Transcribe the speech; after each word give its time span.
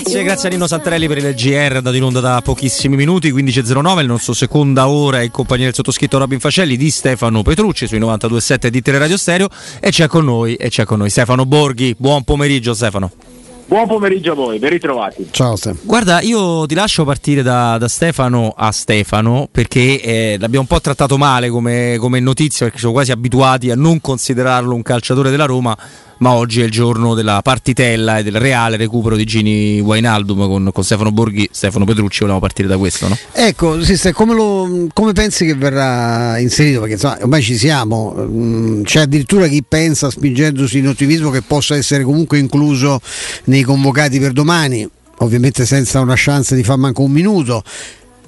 Grazie, 0.00 0.22
grazie 0.22 0.48
a 0.48 0.52
Nino 0.52 0.68
Santarelli 0.68 1.08
per 1.08 1.18
il 1.18 1.34
GR, 1.34 1.74
andato 1.74 1.96
in 1.96 2.04
onda 2.04 2.20
da 2.20 2.40
pochissimi 2.40 2.94
minuti, 2.94 3.32
15.09, 3.32 3.98
il 3.98 4.06
nostro 4.06 4.32
seconda 4.32 4.88
ora 4.88 5.22
in 5.22 5.32
compagnia 5.32 5.64
del 5.64 5.74
sottoscritto 5.74 6.18
Robin 6.18 6.38
Facelli 6.38 6.76
di 6.76 6.88
Stefano 6.88 7.42
Petrucci 7.42 7.88
sui 7.88 7.98
92.7 7.98 8.68
di 8.68 8.80
Teleradio 8.80 9.16
Stereo 9.16 9.48
e 9.80 9.90
c'è 9.90 10.06
con 10.06 10.24
noi, 10.24 10.54
e 10.54 10.68
c'è 10.68 10.84
con 10.84 10.98
noi 10.98 11.10
Stefano 11.10 11.46
Borghi. 11.46 11.96
Buon 11.98 12.22
pomeriggio 12.22 12.74
Stefano. 12.74 13.10
Buon 13.66 13.88
pomeriggio 13.88 14.32
a 14.32 14.34
voi, 14.36 14.60
ben 14.60 14.70
ritrovati. 14.70 15.26
Ciao 15.32 15.56
Stefano. 15.56 15.80
Guarda, 15.82 16.20
io 16.20 16.64
ti 16.66 16.76
lascio 16.76 17.04
partire 17.04 17.42
da, 17.42 17.76
da 17.76 17.88
Stefano 17.88 18.54
a 18.56 18.70
Stefano 18.70 19.48
perché 19.50 20.00
eh, 20.00 20.36
l'abbiamo 20.38 20.60
un 20.60 20.76
po' 20.76 20.80
trattato 20.80 21.18
male 21.18 21.48
come, 21.48 21.96
come 21.98 22.20
notizia 22.20 22.66
perché 22.66 22.78
siamo 22.78 22.94
quasi 22.94 23.10
abituati 23.10 23.72
a 23.72 23.74
non 23.74 24.00
considerarlo 24.00 24.76
un 24.76 24.82
calciatore 24.82 25.28
della 25.30 25.44
Roma 25.44 25.76
ma 26.18 26.32
oggi 26.32 26.60
è 26.60 26.64
il 26.64 26.70
giorno 26.70 27.14
della 27.14 27.40
partitella 27.42 28.18
e 28.18 28.22
del 28.22 28.36
reale 28.36 28.76
recupero 28.76 29.16
di 29.16 29.24
Gini 29.24 29.80
Wainaldum 29.80 30.46
con, 30.46 30.70
con 30.72 30.84
Stefano 30.84 31.12
Borghi, 31.12 31.48
Stefano 31.50 31.84
Petrucci, 31.84 32.20
volevamo 32.20 32.40
partire 32.40 32.68
da 32.68 32.76
questo, 32.76 33.08
no? 33.08 33.16
Ecco, 33.32 33.82
Sister, 33.82 34.12
come, 34.12 34.34
lo, 34.34 34.86
come, 34.92 35.12
pensi 35.12 35.46
che 35.46 35.54
verrà 35.54 36.38
inserito? 36.38 36.80
Perché 36.80 36.94
insomma, 36.94 37.18
ormai 37.20 37.42
ci 37.42 37.56
siamo, 37.56 38.14
mm, 38.16 38.82
c'è 38.82 39.00
addirittura 39.00 39.46
chi 39.46 39.62
pensa, 39.66 40.10
spingendosi 40.10 40.78
in 40.78 40.88
ottimismo, 40.88 41.30
che 41.30 41.42
possa 41.42 41.76
essere 41.76 42.02
comunque 42.02 42.38
incluso 42.38 43.00
nei 43.44 43.62
convocati 43.62 44.18
per 44.18 44.32
domani 44.32 44.88
ovviamente 45.20 45.66
senza 45.66 46.00
una 46.00 46.14
chance 46.16 46.54
di 46.54 46.62
far 46.62 46.76
manco 46.76 47.02
un 47.02 47.10
minuto 47.10 47.62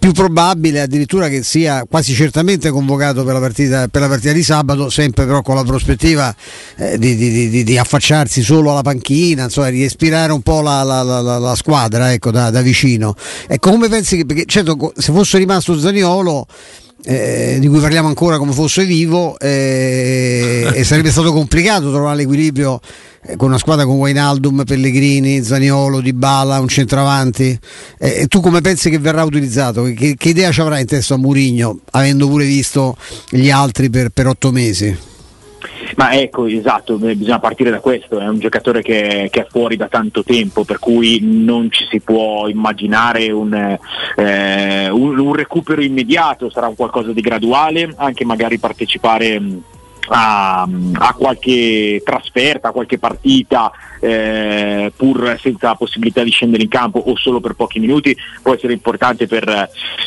più 0.01 0.13
probabile 0.13 0.81
addirittura 0.81 1.29
che 1.29 1.43
sia 1.43 1.85
quasi 1.89 2.15
certamente 2.15 2.71
convocato 2.71 3.23
per 3.23 3.35
la 3.35 3.39
partita, 3.39 3.87
per 3.87 4.01
la 4.01 4.09
partita 4.09 4.33
di 4.33 4.43
sabato, 4.43 4.89
sempre 4.89 5.27
però 5.27 5.43
con 5.43 5.55
la 5.55 5.63
prospettiva 5.63 6.35
eh, 6.77 6.99
di, 6.99 7.15
di, 7.15 7.51
di, 7.51 7.63
di, 7.63 7.79
affacciarsi 7.79 8.43
solo 8.43 8.71
alla 8.71 8.81
panchina, 8.81 9.45
insomma, 9.45 9.69
di 9.69 9.83
respirare 9.83 10.33
un 10.33 10.41
po' 10.41 10.63
la, 10.63 10.83
la, 10.83 11.03
la, 11.03 11.39
la 11.39 11.55
squadra 11.55 12.15
ecco, 12.15 12.31
da, 12.31 12.49
da, 12.49 12.63
vicino. 12.63 13.15
Ecco, 13.47 13.71
come 13.71 13.89
pensi 13.89 14.17
che, 14.17 14.25
perché 14.25 14.45
certo 14.47 14.93
se 14.97 15.13
fosse 15.13 15.37
rimasto 15.37 15.79
Zaniolo 15.79 16.47
eh, 17.05 17.57
di 17.59 17.69
cui 17.69 17.81
parliamo 17.81 18.09
ancora 18.09 18.39
come 18.39 18.53
fosse 18.53 18.85
vivo 18.85 19.39
eh, 19.39 20.71
e 20.73 20.85
sarebbe 20.85 21.11
stato 21.11 21.33
complicato 21.33 21.91
trovare 21.91 22.17
l'equilibrio 22.17 22.81
eh, 23.23 23.37
con 23.37 23.49
una 23.49 23.59
squadra 23.59 23.85
con 23.85 23.97
Wainaldum, 23.97 24.65
Pellegrini, 24.65 25.43
Zaniolo, 25.43 26.01
Di 26.01 26.13
Bala, 26.13 26.61
un 26.61 26.69
centravanti 26.69 27.59
eh, 27.99 28.27
tu 28.29 28.41
come 28.41 28.61
pensi 28.61 28.91
che 28.91 28.99
verrà 28.99 29.25
utilizzato? 29.25 29.85
Che, 29.85 30.15
che 30.17 30.29
idea 30.29 30.53
ci 30.53 30.61
avrà 30.61 30.79
in 30.79 30.87
testa 30.87 31.17
Murigno 31.17 31.81
avendo 31.93 32.29
pure 32.29 32.45
visto 32.45 32.97
gli 33.31 33.51
altri 33.51 33.91
per, 33.91 34.11
per 34.11 34.27
otto 34.27 34.51
mesi? 34.51 35.09
Ma 35.97 36.13
ecco, 36.13 36.47
esatto, 36.47 36.97
bisogna 36.97 37.39
partire 37.39 37.71
da 37.71 37.81
questo, 37.81 38.19
è 38.19 38.29
un 38.29 38.39
giocatore 38.39 38.83
che, 38.83 39.29
che, 39.31 39.43
è 39.43 39.47
fuori 39.49 39.77
da 39.77 39.89
tanto 39.89 40.23
tempo, 40.23 40.65
per 40.65 40.79
cui 40.79 41.21
non 41.23 41.71
ci 41.71 41.87
si 41.91 42.01
può 42.01 42.49
immaginare 42.49 43.31
un, 43.31 43.79
eh, 44.17 44.89
un, 44.91 45.19
un 45.19 45.35
recupero 45.35 45.83
immediato, 45.83 46.51
sarà 46.51 46.69
un 46.69 46.77
qualcosa 46.77 47.13
di 47.13 47.21
graduale, 47.21 47.93
anche 47.97 48.25
magari 48.25 48.59
partecipare 48.59 49.41
a, 50.09 50.63
a, 50.63 51.15
qualche 51.15 52.03
trasferta, 52.05 52.69
a 52.69 52.73
qualche 52.73 52.99
partita 52.99 53.71
eh, 54.01 54.93
pur 54.97 55.37
senza 55.41 55.75
possibilità 55.75 56.23
di 56.23 56.31
scendere 56.31 56.63
in 56.63 56.69
campo 56.69 56.99
o 56.99 57.17
solo 57.17 57.41
per 57.41 57.55
pochi 57.55 57.79
minuti 57.79 58.17
può 58.43 58.55
essere 58.55 58.73
importante 58.73 59.27
per, 59.27 59.49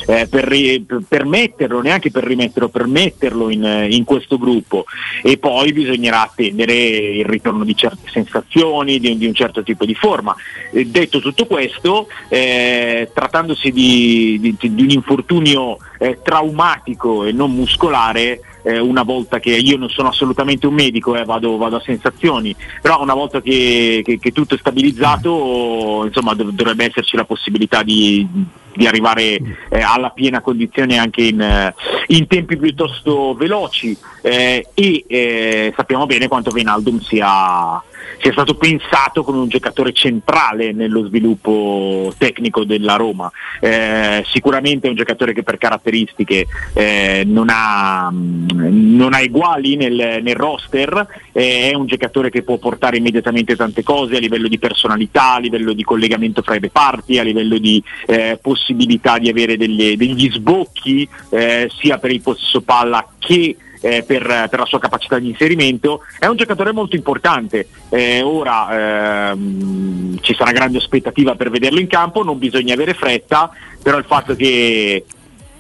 eh, 0.08 0.28
per, 0.28 0.48
per, 0.48 1.02
per 1.08 1.26
metterlo, 1.26 1.82
neanche 1.82 2.12
per 2.12 2.24
rimetterlo, 2.24 2.70
per 2.70 2.88
metterlo 2.88 3.50
in, 3.50 3.88
in, 3.90 4.04
questo 4.04 4.38
gruppo 4.38 4.86
e 5.22 5.38
poi 5.38 5.72
bisognerà 5.72 6.24
attendere 6.24 6.74
il 6.74 7.26
ritorno 7.26 7.64
di 7.64 7.76
certe 7.76 8.10
sensazioni, 8.12 9.00
di, 9.00 9.18
di 9.18 9.28
un 9.28 9.34
certo 9.34 9.64
tipo 9.64 9.86
di 9.86 9.96
forma. 9.96 10.36
Eh, 10.72 10.86
detto 10.86 11.20
tutto 11.20 11.46
questo, 11.46 12.08
eh, 12.28 13.10
trattandosi 13.14 13.72
di, 13.72 14.40
di, 14.42 14.74
di 14.74 14.84
un 14.84 14.90
infortunio 14.90 15.78
eh, 16.00 16.20
traumatico 16.22 17.26
e 17.26 17.32
non 17.32 17.54
muscolare, 17.54 18.42
una 18.64 19.04
volta 19.04 19.40
che 19.40 19.50
io 19.50 19.76
non 19.76 19.90
sono 19.90 20.08
assolutamente 20.08 20.68
un 20.68 20.74
medico, 20.74 21.12
vado, 21.26 21.58
vado, 21.58 21.76
a 21.76 21.82
sensazioni, 21.82 22.56
però 22.82 23.02
una 23.02 23.14
volta 23.14 23.42
che, 23.42 23.83
che, 24.04 24.20
che 24.20 24.32
tutto 24.32 24.56
è 24.56 24.58
stabilizzato 24.58 26.04
insomma, 26.06 26.34
dov- 26.34 26.52
dovrebbe 26.52 26.86
esserci 26.86 27.16
la 27.16 27.26
possibilità 27.26 27.84
di, 27.84 28.28
di 28.76 28.88
arrivare 28.88 29.40
eh, 29.70 29.82
alla 29.82 30.10
piena 30.10 30.42
condizione 30.42 30.98
anche 30.98 31.24
in, 31.24 31.42
eh, 31.42 31.74
in 32.08 32.28
tempi 32.28 32.58
piuttosto 32.58 33.34
veloci. 33.34 33.98
Eh, 34.22 34.68
e 34.74 35.06
eh, 35.08 35.74
sappiamo 35.76 36.06
bene 36.06 36.28
quanto 36.28 36.52
Venaldum 36.52 37.00
sia 37.00 37.82
sia 38.22 38.32
stato 38.32 38.56
pensato 38.56 39.24
come 39.24 39.40
un 39.40 39.48
giocatore 39.48 39.92
centrale 39.94 40.72
nello 40.72 41.06
sviluppo 41.06 42.14
tecnico 42.18 42.64
della 42.64 42.96
Roma. 42.96 43.32
Eh, 43.60 44.24
sicuramente 44.28 44.88
è 44.88 44.90
un 44.90 44.96
giocatore 44.96 45.34
che 45.34 45.44
per 45.44 45.58
caratteristiche 45.58 46.46
eh, 46.74 47.24
non, 47.26 47.48
ha, 47.50 48.10
non, 48.12 49.14
ha, 49.14 49.22
eguali 49.22 49.76
nel, 49.76 50.20
nel 50.22 50.36
roster, 50.36 51.08
eh, 51.32 51.72
è 51.72 51.76
un 51.76 51.86
giocatore 51.86 52.30
che 52.30 52.44
può 52.44 52.58
portare 52.58 52.98
immediatamente 52.98 53.56
tante 53.56 53.84
cose 53.84 54.18
a 54.18 54.20
livello 54.20 54.48
di 54.48 54.60
personalità, 54.60 55.34
a 55.34 55.40
livello 55.40 55.74
di 55.74 55.84
collegamento 55.84 56.42
fra 56.42 56.56
i 56.56 56.60
reparti, 56.60 57.20
a 57.20 57.24
livello 57.24 57.58
di 57.58 57.84
eh, 58.08 58.40
possibilità 58.42 59.18
di 59.18 59.30
avere 59.30 59.58
delle, 59.58 59.96
degli 59.98 60.30
sbocchi 60.32 61.08
eh, 61.30 61.70
sia 61.78 61.98
per 61.98 62.12
il 62.12 62.22
possesso 62.22 62.62
palla 62.62 63.06
che 63.20 63.56
eh, 63.84 64.04
per, 64.04 64.48
per, 64.50 64.60
la 64.60 64.66
sua 64.66 64.80
capacità 64.80 65.20
di 65.20 65.28
inserimento, 65.28 66.06
è 66.18 66.28
un 66.28 66.38
giocatore 66.38 66.72
molto 66.72 66.96
importante. 66.96 67.68
Eh, 67.90 68.22
ora 68.22 69.32
ehm, 69.32 70.20
ci 70.22 70.34
sarà 70.34 70.52
grande 70.52 70.78
aspettativa 70.78 71.36
per 71.36 71.50
vederlo 71.50 71.82
in 71.82 71.88
campo, 71.88 72.24
non 72.24 72.38
bisogna 72.38 72.74
avere 72.74 72.94
fretta, 72.94 73.52
però 73.82 73.98
il 73.98 74.06
fatto 74.06 74.36
che, 74.36 75.04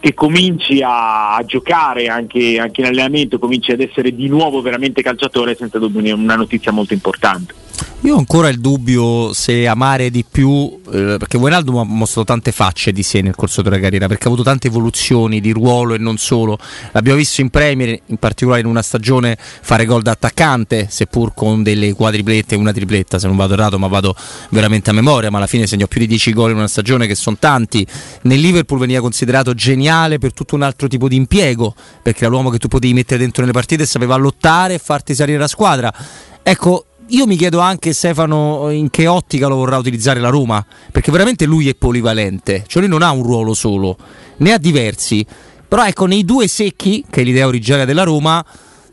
che 0.04 0.14
cominci 0.14 0.82
a, 0.82 1.34
a 1.34 1.46
giocare 1.46 2.08
anche, 2.08 2.60
anche, 2.60 2.82
in 2.82 2.88
allenamento, 2.88 3.40
cominci 3.40 3.72
ad 3.72 3.80
essere 3.80 4.14
di 4.14 4.28
nuovo 4.28 4.62
veramente 4.62 5.02
calciatore, 5.02 5.54
è 5.54 5.56
senza 5.56 5.80
dubbio 5.80 6.14
una 6.14 6.36
notizia 6.36 6.74
molto 6.74 6.94
importante. 6.94 7.54
Io 8.02 8.16
ho 8.16 8.18
ancora 8.18 8.50
il 8.50 8.60
dubbio 8.60 9.32
se 9.32 9.66
amare 9.66 10.10
di 10.10 10.26
più, 10.30 10.78
eh, 10.92 11.16
perché 11.18 11.38
Wijnaldum 11.38 11.78
ha 11.78 11.84
mostrato 11.86 12.28
tante 12.28 12.52
facce 12.52 12.92
di 12.92 13.02
sé 13.02 13.22
nel 13.22 13.34
corso 13.34 13.62
della 13.62 13.80
carriera, 13.80 14.08
perché 14.08 14.26
ha 14.26 14.28
avuto 14.28 14.44
tante 14.44 14.68
evoluzioni 14.68 15.40
di 15.40 15.52
ruolo 15.52 15.94
e 15.94 15.98
non 16.00 16.18
solo. 16.18 16.58
L'abbiamo 16.92 17.18
visto 17.18 17.40
in 17.40 17.50
Premier, 17.50 17.98
in 18.08 18.18
particolare 18.18 18.60
in 18.60 18.68
una 18.68 18.82
stagione, 18.82 19.38
fare 19.40 19.86
gol 19.86 20.02
da 20.02 20.12
attaccante, 20.12 20.88
seppur 20.90 21.34
con 21.34 21.64
delle 21.64 21.94
quadriplette 21.94 22.56
e 22.56 22.58
una 22.58 22.74
tripletta, 22.74 23.20
se 23.20 23.28
non 23.28 23.38
vado 23.38 23.54
errato, 23.54 23.80
ma 23.80 23.88
vado 23.88 24.14
veramente 24.50 24.90
a 24.90 24.94
memoria, 24.94 25.32
ma 25.32 25.38
alla 25.38 25.48
fine 25.48 25.66
segnò 25.66 25.88
più 25.88 26.02
di 26.02 26.08
10 26.08 26.34
gol 26.34 26.52
in 26.52 26.58
una 26.58 26.68
stagione 26.68 27.08
che 27.08 27.16
sono 27.16 27.38
tanti. 27.40 27.88
Nel 28.24 28.42
Liverpool 28.42 28.82
veniva 28.82 29.00
considerato 29.00 29.54
geniale 29.54 29.93
per 30.20 30.34
tutto 30.34 30.56
un 30.56 30.62
altro 30.62 30.88
tipo 30.88 31.08
di 31.08 31.16
impiego, 31.16 31.74
perché 32.02 32.26
era 32.26 32.30
l'uomo 32.30 32.50
che 32.50 32.58
tu 32.58 32.68
potevi 32.68 32.94
mettere 32.94 33.20
dentro 33.20 33.42
nelle 33.42 33.54
partite 33.54 33.84
e 33.84 33.86
sapeva 33.86 34.16
lottare 34.16 34.76
e 34.76 34.78
farti 34.80 35.14
salire 35.14 35.38
la 35.38 35.48
squadra. 35.48 35.94
Ecco, 36.42 36.86
io 37.08 37.28
mi 37.28 37.36
chiedo 37.36 37.60
anche 37.60 37.94
Stefano 37.94 38.70
in 38.72 38.90
che 38.90 39.08
ottica 39.08 39.48
lo 39.48 39.56
vorrà 39.56 39.78
utilizzare 39.78 40.20
la 40.20 40.30
Roma, 40.30 40.66
perché 40.92 41.12
veramente 41.12 41.46
lui 41.46 41.70
è 41.70 41.76
polivalente, 41.76 42.64
cioè 42.68 42.82
lui 42.82 42.92
non 42.92 43.02
ha 43.02 43.12
un 43.12 43.24
ruolo 43.24 43.54
solo, 43.54 43.98
ne 44.38 44.54
ha 44.54 44.58
diversi, 44.58 45.26
però 45.68 45.86
ecco 45.86 46.06
nei 46.06 46.26
due 46.26 46.48
secchi, 46.48 47.06
che 47.10 47.22
è 47.22 47.24
l'idea 47.24 47.48
originaria 47.48 47.86
della 47.86 48.04
Roma, 48.04 48.44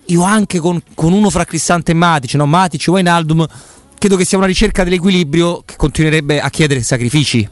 io 0.07 0.23
anche 0.23 0.59
con, 0.59 0.81
con 0.95 1.13
uno 1.13 1.31
fra 1.31 1.45
Cristante 1.45 1.93
e 1.93 1.95
Matic, 1.95 2.35
no? 2.35 2.47
Matic 2.47 2.87
e 2.87 2.91
Wijnaldum, 2.91 3.47
credo 3.99 4.17
che 4.17 4.25
sia 4.25 4.39
una 4.39 4.47
ricerca 4.47 4.85
dell'equilibrio 4.85 5.63
che 5.65 5.77
continuerebbe 5.77 6.41
a 6.41 6.51
chiedere 6.51 6.83
sacrifici 6.83 7.49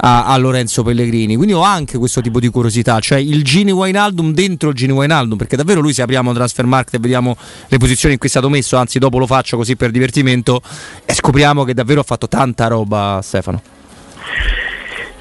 a, 0.00 0.26
a, 0.26 0.36
Lorenzo 0.36 0.82
Pellegrini. 0.82 1.36
Quindi 1.36 1.52
ho 1.54 1.62
anche 1.62 1.98
questo 1.98 2.20
tipo 2.20 2.40
di 2.40 2.48
curiosità, 2.48 2.98
cioè 3.00 3.18
il 3.18 3.44
Gini 3.44 3.70
Wijnaldum 3.70 4.32
dentro 4.32 4.70
il 4.70 4.74
Gini 4.74 4.92
Wijnaldum, 4.92 5.36
perché 5.36 5.56
davvero 5.56 5.80
lui 5.80 5.92
se 5.92 6.02
apriamo 6.02 6.32
Transfer 6.32 6.66
Market 6.66 6.94
e 6.94 6.98
vediamo 6.98 7.36
le 7.68 7.78
posizioni 7.78 8.14
in 8.14 8.18
cui 8.18 8.28
è 8.28 8.30
stato 8.30 8.48
messo, 8.48 8.76
anzi 8.76 8.98
dopo 8.98 9.18
lo 9.18 9.26
faccio 9.26 9.56
così 9.56 9.76
per 9.76 9.90
divertimento, 9.90 10.62
e 11.04 11.14
scopriamo 11.14 11.64
che 11.64 11.74
davvero 11.74 12.00
ha 12.00 12.04
fatto 12.04 12.28
tanta 12.28 12.66
roba 12.66 13.20
Stefano. 13.22 13.62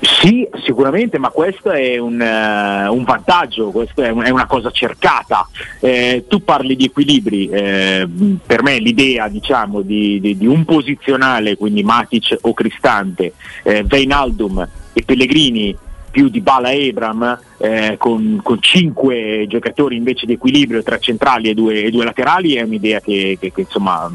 Sì, 0.01 0.47
sicuramente, 0.63 1.17
ma 1.17 1.29
questo 1.29 1.71
è 1.71 1.97
un, 1.97 2.19
uh, 2.19 2.93
un 2.93 3.03
vantaggio, 3.03 3.71
questa 3.71 4.05
è, 4.05 4.09
un, 4.09 4.23
è, 4.23 4.29
una 4.29 4.45
cosa 4.45 4.71
cercata. 4.71 5.47
Eh, 5.79 6.25
tu 6.27 6.43
parli 6.43 6.77
di 6.77 6.85
equilibri, 6.85 7.49
eh, 7.49 8.07
per 8.45 8.63
me 8.63 8.79
l'idea 8.79 9.27
diciamo, 9.27 9.81
di, 9.81 10.19
di, 10.21 10.37
di, 10.37 10.45
un 10.45 10.63
posizionale, 10.63 11.57
quindi 11.57 11.83
Matic 11.83 12.37
o 12.41 12.53
Cristante, 12.53 13.33
eh, 13.63 13.83
Veinaldum 13.83 14.67
e 14.93 15.03
Pellegrini 15.03 15.75
più 16.09 16.29
di 16.29 16.39
Bala 16.39 16.71
Ebram, 16.71 17.39
eh, 17.57 17.95
con, 17.97 18.39
con, 18.41 18.61
cinque 18.61 19.45
giocatori 19.47 19.97
invece 19.97 20.25
di 20.25 20.33
equilibrio 20.33 20.81
tra 20.81 20.97
centrali 20.97 21.49
e 21.49 21.53
due, 21.53 21.83
e 21.83 21.91
due 21.91 22.05
laterali, 22.05 22.55
è 22.55 22.61
un'idea 22.61 22.99
che, 23.01 23.37
che, 23.39 23.51
che 23.51 23.61
insomma 23.61 24.09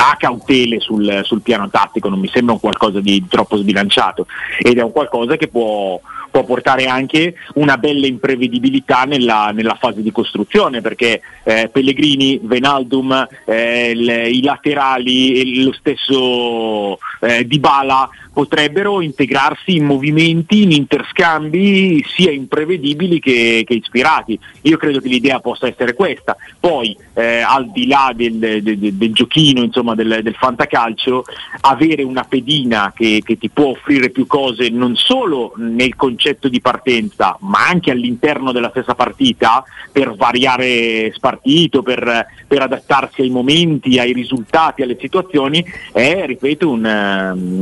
ha 0.00 0.16
cautele 0.16 0.80
sul, 0.80 1.22
sul, 1.24 1.40
piano 1.42 1.68
tattico, 1.68 2.08
non 2.08 2.20
mi 2.20 2.28
sembra 2.28 2.54
un 2.54 2.60
qualcosa 2.60 3.00
di 3.00 3.26
troppo 3.28 3.56
sbilanciato. 3.56 4.26
Ed 4.60 4.78
è 4.78 4.82
un 4.82 4.92
qualcosa 4.92 5.36
che 5.36 5.48
può, 5.48 6.00
può 6.30 6.44
portare 6.44 6.86
anche 6.86 7.34
una 7.54 7.76
bella 7.78 8.06
imprevedibilità 8.06 9.02
nella, 9.02 9.50
nella 9.52 9.76
fase 9.78 10.02
di 10.02 10.12
costruzione 10.12 10.80
perché 10.80 11.20
eh, 11.42 11.68
Pellegrini, 11.72 12.38
Venaldum, 12.42 13.26
eh, 13.44 13.90
il, 13.90 14.08
i 14.08 14.42
laterali 14.42 15.40
e 15.40 15.62
lo 15.64 15.72
stesso 15.72 16.98
eh, 17.20 17.44
Dybala 17.46 18.08
potrebbero 18.38 19.00
integrarsi 19.00 19.74
in 19.74 19.84
movimenti, 19.84 20.62
in 20.62 20.70
interscambi 20.70 22.04
sia 22.06 22.30
imprevedibili 22.30 23.18
che, 23.18 23.64
che 23.66 23.74
ispirati. 23.74 24.38
Io 24.60 24.76
credo 24.76 25.00
che 25.00 25.08
l'idea 25.08 25.40
possa 25.40 25.66
essere 25.66 25.92
questa. 25.92 26.36
Poi, 26.60 26.96
eh, 27.14 27.40
al 27.40 27.68
di 27.72 27.88
là 27.88 28.12
del, 28.14 28.62
del, 28.62 28.92
del 28.92 29.12
giochino, 29.12 29.64
insomma, 29.64 29.96
del, 29.96 30.20
del, 30.22 30.36
fantacalcio, 30.36 31.24
avere 31.62 32.04
una 32.04 32.22
pedina 32.22 32.92
che, 32.94 33.22
che 33.24 33.36
ti 33.38 33.48
può 33.48 33.70
offrire 33.70 34.10
più 34.10 34.28
cose 34.28 34.68
non 34.68 34.94
solo 34.94 35.54
nel 35.56 35.96
concetto 35.96 36.46
di 36.46 36.60
partenza, 36.60 37.36
ma 37.40 37.66
anche 37.66 37.90
all'interno 37.90 38.52
della 38.52 38.70
stessa 38.70 38.94
partita 38.94 39.64
per 39.90 40.14
variare 40.14 41.10
spartito, 41.12 41.82
per, 41.82 42.24
per 42.46 42.62
adattarsi 42.62 43.22
ai 43.22 43.30
momenti, 43.30 43.98
ai 43.98 44.12
risultati, 44.12 44.82
alle 44.82 44.96
situazioni, 45.00 45.64
è, 45.92 46.24
ripeto, 46.24 46.70
un, 46.70 46.84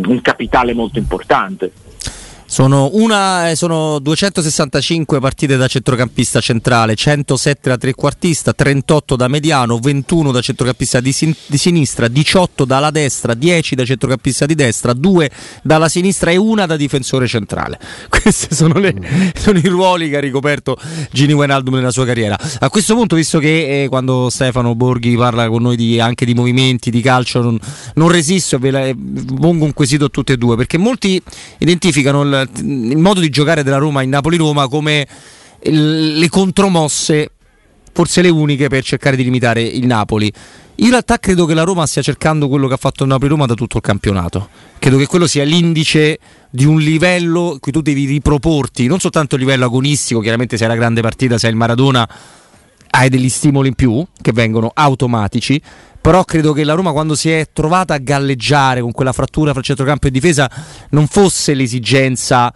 un 0.07 0.21
capitale 0.21 0.65
molto 0.75 0.99
importante. 0.99 1.73
Sono, 2.49 2.91
una, 2.93 3.51
eh, 3.51 3.57
sono 3.57 3.99
265 3.99 5.19
partite 5.19 5.57
da 5.57 5.67
centrocampista 5.67 6.41
centrale, 6.41 6.95
107 6.95 7.69
da 7.69 7.77
trequartista, 7.77 8.53
38 8.53 9.17
da 9.17 9.27
mediano, 9.27 9.79
21 9.81 10.31
da 10.31 10.41
centrocampista 10.41 11.01
di, 11.01 11.13
sin- 11.13 11.35
di, 11.47 11.59
sinistra, 11.59 12.07
18 12.07 12.65
dalla 12.65 12.93
destra, 12.93 13.35
10 13.35 13.75
da 13.75 13.85
centrocampista 13.85 14.47
di 14.47 14.55
destra, 14.55 14.93
2 14.93 15.31
dalla 15.63 15.89
sinistra 15.89 16.31
e 16.31 16.37
una 16.37 16.67
da 16.67 16.77
difensore 16.77 17.27
centrale. 17.27 17.81
Questi 18.09 18.55
sono, 18.55 18.79
le, 18.79 18.95
sono, 19.37 19.59
i 19.59 19.67
ruoli 19.67 20.09
che 20.09 20.17
ha 20.17 20.21
ricoperto 20.21 20.79
Gini 21.11 21.33
Wijnaldum 21.33 21.75
nella 21.75 21.91
sua 21.91 22.07
carriera. 22.07 22.39
A 22.61 22.71
questo 22.71 22.95
punto, 22.95 23.17
visto 23.17 23.41
che 23.41 23.83
eh, 23.83 23.89
quando 23.89 24.31
Stefano 24.31 24.77
Borghi 24.77 25.17
parla 25.17 25.49
con 25.49 25.63
noi 25.63 25.77
di, 25.77 25.99
anche 25.99 26.25
di 26.25 26.33
movimenti, 26.33 26.91
di 26.91 27.01
calcio, 27.01 27.43
non, 27.43 27.59
non 27.95 28.09
resisto 28.09 28.55
e 28.55 28.59
ve 28.61 28.71
la, 28.71 28.95
pongo 29.41 29.65
un 29.65 29.73
quesito 29.73 30.05
a 30.05 30.09
tutti 30.09 30.31
e 30.31 30.37
due, 30.37 30.55
perché 30.55 30.79
molti 30.79 31.21
identificano 31.59 32.23
il 32.23 32.36
il, 32.43 32.97
modo 32.97 33.21
di 33.21 33.29
giocare 33.29 33.63
della 33.63 33.79
Roma 33.79 34.03
in 34.03 34.11
Napoli-Roma 34.11 34.69
come 34.69 35.07
le 35.63 36.29
contromosse, 36.29 37.31
forse 37.93 38.23
le 38.23 38.29
uniche 38.29 38.69
per 38.69 38.85
cercare 38.85 39.17
di 39.17 39.25
limitare 39.25 39.63
il 39.63 39.87
Napoli. 39.87 40.33
In 40.79 40.91
realtà 40.91 41.19
credo 41.19 41.47
che 41.47 41.55
la 41.55 41.63
Roma 41.63 41.87
stia 41.87 42.03
cercando 42.03 42.49
quello 42.49 42.69
che 42.69 42.75
ha 42.75 42.79
fatto 42.79 43.05
il 43.05 43.09
Napoli-Roma 43.09 43.47
da 43.47 43.55
tutto 43.55 43.79
il 43.79 43.83
campionato. 43.83 44.49
Credo 44.79 44.99
che 44.99 45.07
quello 45.07 45.27
sia 45.27 45.45
l'indice 45.45 46.19
di 46.51 46.67
un 46.67 46.79
livello 46.79 47.57
cui 47.61 47.73
tu 47.73 47.81
devi 47.81 48.05
riproporti, 48.05 48.87
non 48.87 49.01
soltanto 49.01 49.37
a 49.37 49.39
livello 49.39 49.65
agonistico, 49.65 50.21
chiaramente 50.21 50.59
se 50.59 50.65
è 50.65 50.69
la 50.69 50.75
grande 50.75 51.01
partita, 51.01 51.39
se 51.39 51.47
è 51.47 51.51
il 51.51 51.57
Maradona, 51.57 52.07
hai 52.91 53.09
degli 53.09 53.29
stimoli 53.29 53.69
in 53.69 53.75
più 53.75 54.05
che 54.21 54.33
vengono 54.33 54.71
automatici, 54.73 55.61
però 56.01 56.25
credo 56.25 56.53
che 56.53 56.65
la 56.65 56.75
Roma 56.75 56.93
quando 56.93 57.15
si 57.15 57.31
è 57.31 57.49
trovata 57.53 57.95
a 57.95 57.99
galleggiare 57.99 58.81
con 58.81 58.93
quella 58.93 59.13
frattura 59.13 59.53
fra 59.53 59.61
centrocampo 59.61 60.07
e 60.07 60.11
difesa 60.11 60.51
non 60.91 61.07
fosse 61.07 61.55
l'esigenza 61.55 62.53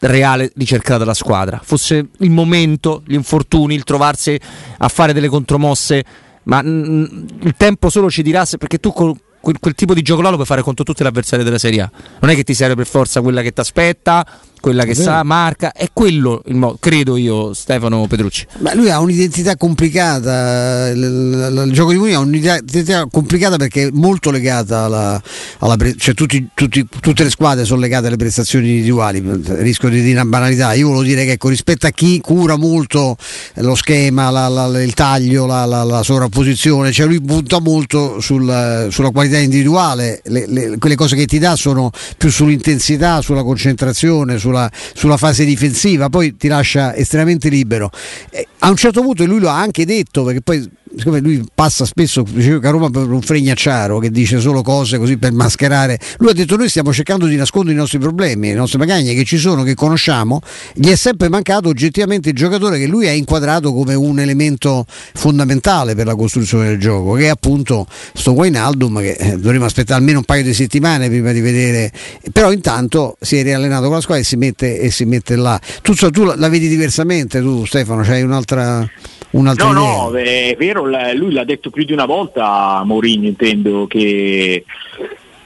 reale 0.00 0.52
ricercata 0.54 0.98
dalla 0.98 1.14
squadra, 1.14 1.60
fosse 1.62 2.08
il 2.18 2.30
momento, 2.30 3.02
gli 3.06 3.14
infortuni, 3.14 3.74
il 3.74 3.84
trovarsi 3.84 4.38
a 4.78 4.88
fare 4.88 5.12
delle 5.12 5.28
contromosse, 5.28 6.04
ma 6.44 6.62
mm, 6.62 7.04
il 7.42 7.54
tempo 7.56 7.90
solo 7.90 8.10
ci 8.10 8.22
dirà 8.22 8.44
se 8.44 8.58
perché 8.58 8.78
tu 8.78 8.92
con 8.92 9.18
quel, 9.40 9.58
quel 9.60 9.74
tipo 9.74 9.94
di 9.94 10.02
gioco 10.02 10.22
là 10.22 10.28
lo 10.28 10.34
puoi 10.34 10.46
fare 10.46 10.62
contro 10.62 10.84
tutti 10.84 11.02
gli 11.02 11.06
avversari 11.06 11.44
della 11.44 11.58
Serie 11.58 11.82
A. 11.82 11.90
Non 12.20 12.30
è 12.30 12.34
che 12.34 12.42
ti 12.42 12.54
serve 12.54 12.74
per 12.74 12.86
forza 12.86 13.20
quella 13.20 13.42
che 13.42 13.52
ti 13.52 13.60
aspetta 13.60 14.26
quella 14.60 14.84
che 14.84 14.94
sa, 14.94 15.22
marca, 15.22 15.72
è 15.72 15.88
quello 15.92 16.42
il 16.46 16.56
modo, 16.56 16.76
credo 16.80 17.16
io, 17.16 17.52
Stefano 17.52 18.06
Petrucci. 18.06 18.46
Ma 18.58 18.74
lui 18.74 18.90
ha 18.90 19.00
un'identità 19.00 19.56
complicata, 19.56 20.88
il, 20.88 20.98
il, 20.98 21.62
il 21.66 21.72
gioco 21.72 21.92
di 21.92 21.98
Mourinho 21.98 22.18
ha 22.18 22.22
un'identità 22.22 23.06
complicata 23.10 23.56
perché 23.56 23.88
è 23.88 23.90
molto 23.92 24.30
legata 24.30 24.84
alla, 24.84 25.22
alla 25.58 25.76
cioè 25.96 26.14
tutti, 26.14 26.48
tutti, 26.54 26.86
tutte 27.00 27.22
le 27.22 27.30
squadre 27.30 27.64
sono 27.64 27.80
legate 27.80 28.08
alle 28.08 28.16
prestazioni 28.16 28.68
individuali, 28.68 29.22
rischio 29.58 29.88
di 29.88 30.02
dire 30.02 30.20
una 30.20 30.28
banalità, 30.28 30.72
io 30.72 30.88
volevo 30.88 31.04
dire 31.04 31.24
che 31.24 31.32
ecco, 31.32 31.48
rispetto 31.48 31.86
a 31.86 31.90
chi 31.90 32.20
cura 32.20 32.56
molto 32.56 33.16
lo 33.54 33.74
schema, 33.74 34.30
la, 34.30 34.48
la, 34.48 34.82
il 34.82 34.94
taglio, 34.94 35.46
la, 35.46 35.64
la, 35.64 36.02
sovrapposizione, 36.02 36.92
cioè 36.92 37.06
lui 37.06 37.20
punta 37.20 37.60
molto 37.60 38.20
sul, 38.20 38.88
sulla 38.90 39.10
qualità 39.10 39.38
individuale, 39.38 40.20
le, 40.24 40.46
le, 40.48 40.78
quelle 40.78 40.94
cose 40.94 41.16
che 41.16 41.26
ti 41.26 41.38
dà 41.38 41.56
sono 41.56 41.90
più 42.16 42.30
sull'intensità, 42.30 43.20
sulla 43.20 43.42
concentrazione, 43.42 44.38
sulla, 44.46 44.70
sulla, 44.94 45.16
fase 45.16 45.44
difensiva, 45.44 46.08
poi 46.08 46.36
ti 46.36 46.48
lascia 46.48 46.94
estremamente 46.94 47.48
libero. 47.48 47.90
E 48.30 48.46
a 48.60 48.70
un 48.70 48.76
certo 48.76 49.02
punto 49.02 49.24
lui 49.24 49.40
lo 49.40 49.48
ha 49.48 49.58
anche 49.58 49.84
detto, 49.84 50.22
perché 50.24 50.40
poi 50.40 50.68
siccome 50.96 51.20
lui 51.20 51.44
passa 51.54 51.84
spesso 51.84 52.24
dicevo 52.26 52.58
che 52.58 52.66
a 52.66 52.70
Roma 52.70 52.90
per 52.90 53.10
un 53.10 53.20
fregnacciaro 53.20 53.98
che 53.98 54.10
dice 54.10 54.40
solo 54.40 54.62
cose 54.62 54.98
così 54.98 55.18
per 55.18 55.32
mascherare 55.32 55.98
lui 56.18 56.30
ha 56.30 56.32
detto 56.32 56.56
noi 56.56 56.68
stiamo 56.68 56.92
cercando 56.92 57.26
di 57.26 57.36
nascondere 57.36 57.74
i 57.74 57.78
nostri 57.78 57.98
problemi 57.98 58.48
le 58.48 58.54
nostre 58.54 58.78
magagne 58.78 59.14
che 59.14 59.24
ci 59.24 59.36
sono 59.36 59.62
che 59.62 59.74
conosciamo 59.74 60.40
gli 60.74 60.88
è 60.88 60.96
sempre 60.96 61.28
mancato 61.28 61.68
oggettivamente 61.68 62.30
il 62.30 62.34
giocatore 62.34 62.78
che 62.78 62.86
lui 62.86 63.08
ha 63.08 63.12
inquadrato 63.12 63.72
come 63.72 63.94
un 63.94 64.18
elemento 64.18 64.86
fondamentale 64.88 65.94
per 65.94 66.06
la 66.06 66.14
costruzione 66.14 66.68
del 66.68 66.78
gioco 66.78 67.12
che 67.12 67.24
è 67.24 67.28
appunto 67.28 67.86
sto 68.14 68.32
Wijnaldum 68.32 69.00
che 69.00 69.12
eh, 69.12 69.38
dovremmo 69.38 69.66
aspettare 69.66 69.98
almeno 69.98 70.18
un 70.18 70.24
paio 70.24 70.42
di 70.42 70.54
settimane 70.54 71.08
prima 71.08 71.32
di 71.32 71.40
vedere 71.40 71.92
però 72.32 72.52
intanto 72.52 73.16
si 73.20 73.36
è 73.36 73.42
riallenato 73.42 73.84
con 73.84 73.94
la 73.94 74.00
squadra 74.00 74.22
e 74.22 74.26
si 74.26 74.36
mette, 74.36 74.78
e 74.78 74.90
si 74.90 75.04
mette 75.04 75.36
là. 75.36 75.60
Tu, 75.82 75.94
tu 75.94 76.24
la 76.24 76.48
vedi 76.48 76.68
diversamente 76.68 77.40
tu 77.40 77.64
Stefano 77.64 78.02
c'hai 78.02 78.22
un'altra 78.22 78.88
un'altra 79.30 79.70
no, 79.70 80.08
idea. 80.10 80.24
no, 80.24 80.50
è 80.50 80.56
vero, 80.58 80.84
lui 81.14 81.32
l'ha 81.32 81.44
detto 81.44 81.70
più 81.70 81.84
di 81.84 81.92
una 81.92 82.06
volta 82.06 82.82
Mourinho, 82.84 83.26
intendo 83.26 83.86
che 83.86 84.64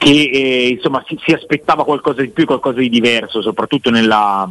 che 0.01 0.31
eh, 0.33 0.67
insomma 0.69 1.03
si, 1.05 1.15
si, 1.23 1.31
aspettava 1.31 1.85
qualcosa 1.85 2.21
di 2.21 2.29
più, 2.29 2.45
qualcosa 2.45 2.79
di 2.79 2.89
diverso, 2.89 3.39
soprattutto 3.43 3.91
nella, 3.91 4.49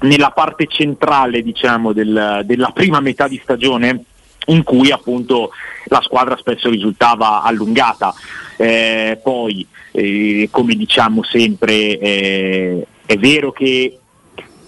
nella 0.00 0.30
parte 0.30 0.66
centrale 0.66 1.40
diciamo, 1.40 1.94
del, 1.94 2.42
della 2.44 2.70
prima 2.74 3.00
metà 3.00 3.28
di 3.28 3.40
stagione 3.42 4.04
in 4.48 4.62
cui 4.64 4.90
appunto 4.90 5.52
la 5.86 6.02
squadra 6.02 6.36
spesso 6.36 6.68
risultava 6.68 7.40
allungata. 7.44 8.12
Eh, 8.58 9.18
poi, 9.22 9.66
eh, 9.92 10.48
come 10.50 10.74
diciamo 10.74 11.22
sempre, 11.22 11.98
eh, 11.98 12.86
è 13.06 13.16
vero 13.16 13.52
che 13.52 13.98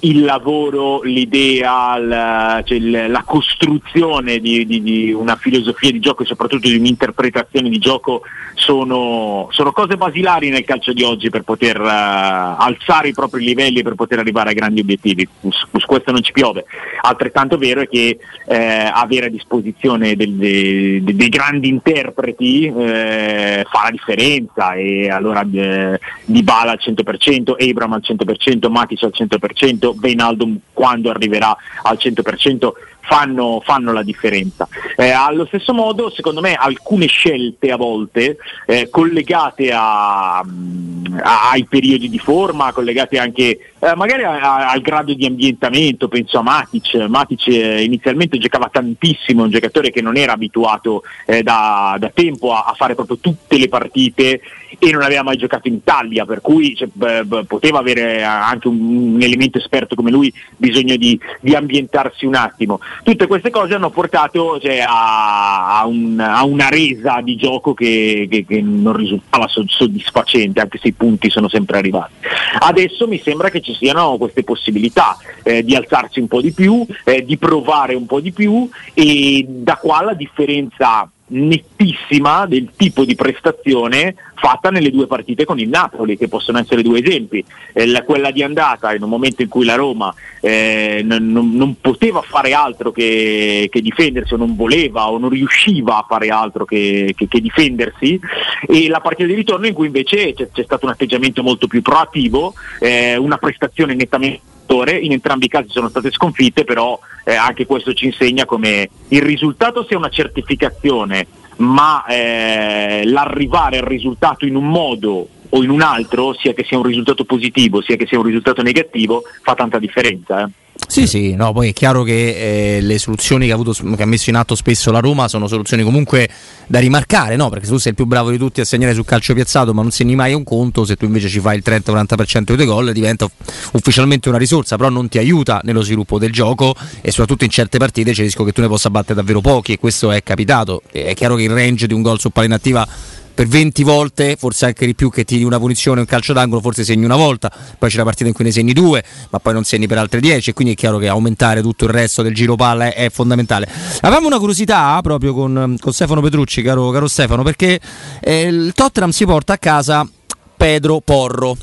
il 0.01 0.25
lavoro, 0.25 1.03
l'idea, 1.03 1.99
la, 1.99 2.63
cioè 2.65 2.79
la 2.79 3.23
costruzione 3.25 4.39
di, 4.39 4.65
di, 4.65 4.83
di, 4.83 5.13
una 5.13 5.37
filosofia 5.37 5.91
di 5.91 6.01
gioco 6.01 6.23
e 6.23 6.27
soprattutto 6.27 6.69
di 6.69 6.77
un'interpretazione 6.77 7.69
di 7.69 7.79
gioco 7.79 8.23
sono, 8.55 9.49
sono 9.51 9.73
cose 9.73 9.97
basilari 9.97 10.51
nel 10.51 10.65
calcio 10.65 10.93
di 10.93 11.03
oggi 11.03 11.31
per 11.31 11.43
poter 11.43 11.81
uh, 11.81 11.85
alzare 11.87 13.09
i 13.09 13.15
propri 13.15 13.43
livelli 13.43 13.81
e 13.81 13.83
per 13.83 13.95
poter 13.95 14.19
arrivare 14.19 14.51
a 14.51 14.55
grandi 14.55 14.81
obiettivi. 14.81 15.27
Su, 15.49 15.67
questo 15.87 16.13
non 16.13 16.23
ci 16.23 16.33
piove. 16.33 16.65
Altrettanto 17.01 17.57
vero 17.57 17.81
è 17.81 17.89
che 17.89 18.19
eh, 18.47 18.91
avere 18.93 19.27
a 19.27 19.31
disposizione 19.31 20.15
del, 20.15 20.33
de, 20.35 21.01
de, 21.03 21.15
dei 21.17 21.29
grandi 21.29 21.69
interpreti 21.69 22.67
eh, 22.67 23.67
fa 23.69 23.85
la 23.85 23.91
differenza 23.91 24.75
e 24.75 25.11
allora 25.11 25.45
eh, 25.53 25.99
Dybala 26.25 26.73
al 26.73 26.81
100%, 26.81 27.55
Abram 27.59 27.95
al 27.95 28.03
100%, 28.05 28.71
Matic 28.71 29.03
al 29.03 29.13
100%, 29.15 29.90
Wijnaldum 29.99 30.59
quando 30.73 31.11
arriverà 31.11 31.57
al 31.83 31.99
100% 32.01 32.73
fanno, 33.01 33.61
fanno 33.65 33.93
la 33.93 34.03
differenza. 34.03 34.69
Eh, 34.97 35.11
allo 35.11 35.47
stesso 35.47 35.73
modo, 35.73 36.11
secondo 36.11 36.41
me, 36.41 36.55
alcune 36.55 37.07
scelte 37.07 37.71
a 37.71 37.77
volte 37.77 38.37
eh, 38.67 38.89
collegate 38.91 39.73
a, 39.73 40.39
a, 40.39 41.51
ai 41.51 41.65
periodi 41.65 42.09
di 42.09 42.19
forma, 42.19 42.73
collegate 42.73 43.19
anche 43.19 43.59
eh, 43.83 43.95
magari 43.97 44.25
a, 44.25 44.69
al 44.71 44.81
grado 44.83 45.15
di 45.15 45.25
ambientamento, 45.25 46.09
penso 46.09 46.39
a 46.39 46.43
Matic. 46.43 46.95
Matic 47.09 47.49
eh, 47.49 47.83
inizialmente 47.83 48.37
giocava 48.37 48.69
tantissimo, 48.71 49.45
un 49.45 49.51
giocatore 49.51 49.91
che 49.91 50.03
non 50.03 50.17
era 50.19 50.33
abituato 50.33 51.03
eh, 51.25 51.43
da, 51.43 51.97
da, 51.99 52.11
tempo 52.13 52.53
a, 52.53 52.75
fare 52.77 52.95
proprio 52.95 53.17
tutte 53.19 53.57
le 53.57 53.69
partite 53.69 54.43
e 54.79 54.91
non 54.93 55.03
aveva 55.03 55.23
mai 55.23 55.39
giocato 55.39 55.69
in 55.69 55.75
Italia, 55.75 56.27
per 56.27 56.43
cui 56.43 56.75
cioè, 56.77 56.89
b- 56.93 57.45
poteva 57.47 57.79
avere 57.79 58.23
anche 58.23 58.69
un, 58.69 59.15
un, 59.15 59.23
elemento 59.23 59.59
esperto 59.59 59.95
come 59.95 60.11
lui 60.11 60.33
bisogno 60.57 60.97
di, 60.97 61.19
di 61.41 61.55
ambientarsi 61.55 62.27
un 62.27 62.35
attimo 62.35 62.81
tutte 63.03 63.27
queste 63.27 63.51
cose 63.51 63.75
hanno 63.75 63.91
portato 63.91 64.59
cioè, 64.61 64.81
a, 64.81 65.81
a, 65.81 65.87
un, 65.87 66.19
a, 66.21 66.45
una 66.45 66.69
resa 66.69 67.21
di 67.21 67.37
gioco 67.37 67.75
che, 67.75 68.27
che, 68.31 68.45
che 68.45 68.61
non 68.61 68.95
risultava 68.95 69.47
soddisfacente, 69.49 70.61
anche 70.61 70.79
se 70.79 70.89
i 70.89 70.93
punti 70.93 71.31
sono 71.31 71.49
sempre 71.49 71.79
arrivati. 71.79 72.13
Adesso 72.59 73.07
mi 73.07 73.19
sembra 73.19 73.51
che 73.51 73.61
ci 73.61 73.75
siano 73.75 74.17
queste 74.17 74.45
possibilità 74.45 75.17
eh, 75.43 75.65
di 75.65 75.75
alzarsi 75.75 76.21
un 76.21 76.29
po' 76.29 76.41
di 76.41 76.53
più, 76.53 76.85
eh, 77.05 77.25
di 77.25 77.37
provare 77.39 77.95
un 77.95 78.07
po' 78.07 78.21
di 78.21 78.33
più 78.33 78.69
e 78.95 79.45
da 79.49 79.77
qua 79.77 80.03
la 80.03 80.15
differenza 80.15 81.11
nettissima 81.31 82.47
del 82.47 82.71
tipo 82.77 83.05
di 83.05 83.15
prestazione 83.15 84.15
fatta 84.35 84.71
nelle 84.71 84.91
due 84.91 85.07
partite 85.07 85.45
con 85.45 85.59
il 85.59 85.69
Napoli, 85.69 86.17
che 86.17 86.29
possono 86.29 86.59
essere 86.59 86.83
due 86.83 87.01
esempi. 87.01 87.45
Eh, 87.73 87.87
la, 87.87 88.03
quella 88.03 88.31
di 88.31 88.43
andata 88.43 88.95
in 88.95 89.03
un 89.03 89.09
momento 89.09 89.43
in 89.43 89.49
cui 89.49 89.65
la 89.65 89.75
Roma 89.75 90.13
eh, 90.41 91.03
non, 91.05 91.55
non, 91.55 91.77
poteva 91.81 92.23
fare 92.23 92.55
altro 92.55 92.91
che, 92.91 93.69
che, 93.71 93.81
difendersi 93.83 94.35
o 94.35 94.39
non 94.39 94.57
voleva 94.57 95.11
o 95.11 95.19
non 95.19 95.29
riusciva 95.29 95.99
a 95.99 96.07
fare 96.09 96.29
altro 96.29 96.65
che, 96.65 97.13
che, 97.15 97.29
che 97.29 97.41
difendersi 97.41 98.19
e 98.67 98.89
la 98.89 99.01
partita 99.01 99.29
di 99.29 99.35
ritorno 99.35 99.67
in 99.67 99.75
cui 99.75 99.87
invece 99.87 100.33
c'è, 100.33 100.49
c'è 100.51 100.63
stato 100.65 100.87
un 100.87 100.93
atteggiamento 100.93 101.43
molto 101.43 101.67
più 101.67 101.83
proattivo, 101.83 102.55
eh, 102.81 103.17
una 103.17 103.37
prestazione 103.37 103.95
nettamente 103.95 104.51
in 104.73 105.13
entrambi 105.13 105.47
i 105.47 105.49
casi 105.49 105.69
sono 105.71 105.89
state 105.89 106.11
sconfitte, 106.11 106.65
però 106.65 106.99
eh, 107.25 107.35
anche 107.35 107.67
questo 107.67 107.93
ci 107.93 108.07
insegna 108.07 108.45
come 108.45 108.89
il 109.09 109.23
risultato 109.23 109.85
sia 109.85 109.97
una 109.97 110.09
certificazione, 110.09 111.27
ma 111.57 112.05
eh, 112.07 113.03
l'arrivare 113.05 113.79
al 113.79 113.87
risultato 113.87 114.47
in 114.47 114.55
un 114.55 114.69
modo 114.69 115.29
o 115.49 115.63
in 115.63 115.71
un 115.71 115.83
altro, 115.83 116.35
sia 116.35 116.53
che 116.53 116.65
sia 116.65 116.79
un 116.79 116.85
risultato 116.85 117.25
positivo, 117.25 117.83
sia 117.83 117.97
che 117.97 118.07
sia 118.07 118.19
un 118.19 118.25
risultato 118.25 118.63
negativo, 118.63 119.23
fa 119.43 119.55
tanta 119.55 119.79
differenza. 119.79 120.45
Eh. 120.45 120.49
Sì, 120.87 121.07
sì, 121.07 121.35
no, 121.35 121.53
poi 121.53 121.69
è 121.69 121.73
chiaro 121.73 122.03
che 122.03 122.77
eh, 122.77 122.81
le 122.81 122.99
soluzioni 122.99 123.47
che 123.47 123.53
ha, 123.53 123.55
avuto, 123.55 123.73
che 123.73 124.03
ha, 124.03 124.07
messo 124.07 124.31
in 124.31 124.37
atto 124.37 124.57
spesso 124.57 124.91
la 124.91 124.99
Roma 124.99 125.29
sono 125.29 125.47
soluzioni 125.47 125.85
comunque 125.85 126.29
da 126.67 126.81
rimarcare, 126.81 127.37
no? 127.37 127.49
Perché 127.49 127.67
se 127.67 127.71
tu 127.71 127.79
sei 127.79 127.91
il 127.93 127.97
più 127.97 128.07
bravo 128.07 128.31
di 128.31 128.39
tutti 128.39 128.61
a 128.61 128.65
segnare 128.65 128.93
sul 128.93 129.05
calcio 129.05 129.33
piazzato, 129.33 129.73
ma 129.73 129.83
non 129.83 129.93
segni 129.93 130.17
mai 130.17 130.35
un 130.35 130.43
conto, 130.43 130.85
se 130.85 130.97
tu 130.97 131.05
invece 131.05 131.29
ci 131.29 131.39
fai 131.39 131.57
il 131.57 131.63
30-40% 131.65 132.55
dei 132.55 132.67
gol 132.67 132.93
diventa 132.93 133.31
ufficialmente 133.73 134.29
una 134.29 134.39
risorsa, 134.39 134.77
però 134.77 134.89
non 134.89 135.09
ti 135.09 135.19
aiuta 135.19 135.61
nello 135.63 135.83
sviluppo 135.83 136.19
del 136.19 136.33
gioco 136.33 136.75
e 137.01 137.11
soprattutto 137.11 137.45
in 137.45 137.51
certe 137.51 137.79
partite 137.79 138.11
c'è 138.11 138.21
il 138.21 138.27
rischio 138.27 138.45
che 138.45 138.53
tu 138.53 138.61
ne 138.61 138.69
possa 138.69 138.91
battere 138.91 139.15
davvero 139.15 139.41
pochi 139.41 139.75
e 139.75 139.79
questo 139.79 140.11
è 140.11 140.23
capitato. 140.25 140.83
È 140.91 141.15
chiaro 141.15 141.37
che 141.37 141.45
il 141.45 141.51
range 141.51 141.87
di 141.87 141.95
un 141.95 142.03
gol 142.03 142.19
su 142.19 142.31
palla 142.31 142.47
inattiva 142.47 142.87
per 143.33 143.47
20 143.47 143.83
volte, 143.83 144.37
forse 144.39 144.67
anche 144.67 144.87
di 144.87 144.95
più 144.95 145.11
che 145.11 145.25
tiri 145.25 145.45
una 145.45 145.59
punizione, 145.59 146.01
un 146.01 146.07
calcio 146.07 146.33
d'angolo, 146.33 146.61
forse 146.61 146.85
segni 146.85 147.05
una 147.05 147.17
volta, 147.17 147.51
poi 147.79 147.89
c'è 147.89 147.97
la 147.97 148.05
partita 148.05 148.29
in 148.29 148.35
cui 148.35 148.45
ne 148.45 148.53
segni 148.53 148.73
due, 148.73 149.03
ma 149.31 149.39
poi 149.39 149.53
non 149.53 149.65
segni 149.65 149.87
per 149.87 149.99
altre 149.99 150.21
10 150.21 150.51
e 150.51 150.53
quindi 150.53 150.75
è 150.75 150.77
chiaro 150.77 150.99
che 150.99 151.09
aumentare 151.09 151.63
tutto 151.63 151.85
il 151.85 151.91
resto 151.91 152.23
del 152.23 152.35
giro 152.35 152.57
palla 152.57 152.93
è, 152.93 153.07
è 153.07 153.11
fondamentale. 153.11 153.69
Avevamo 154.01 154.27
una 154.27 154.39
curiosità 154.39 154.99
proprio 155.03 155.33
con, 155.33 155.77
con 155.81 155.93
Stefano 155.93 156.21
Petrucci, 156.21 156.63
caro, 156.63 156.91
caro 156.91 157.09
Stefano, 157.09 157.43
perché 157.43 157.81
eh, 158.21 158.43
il 158.43 158.73
Tottenham 158.75 159.11
si 159.11 159.25
porta 159.25 159.55
a 159.55 159.59
casa 159.59 160.09
Pedro 160.57 161.01
Porro 161.01 161.57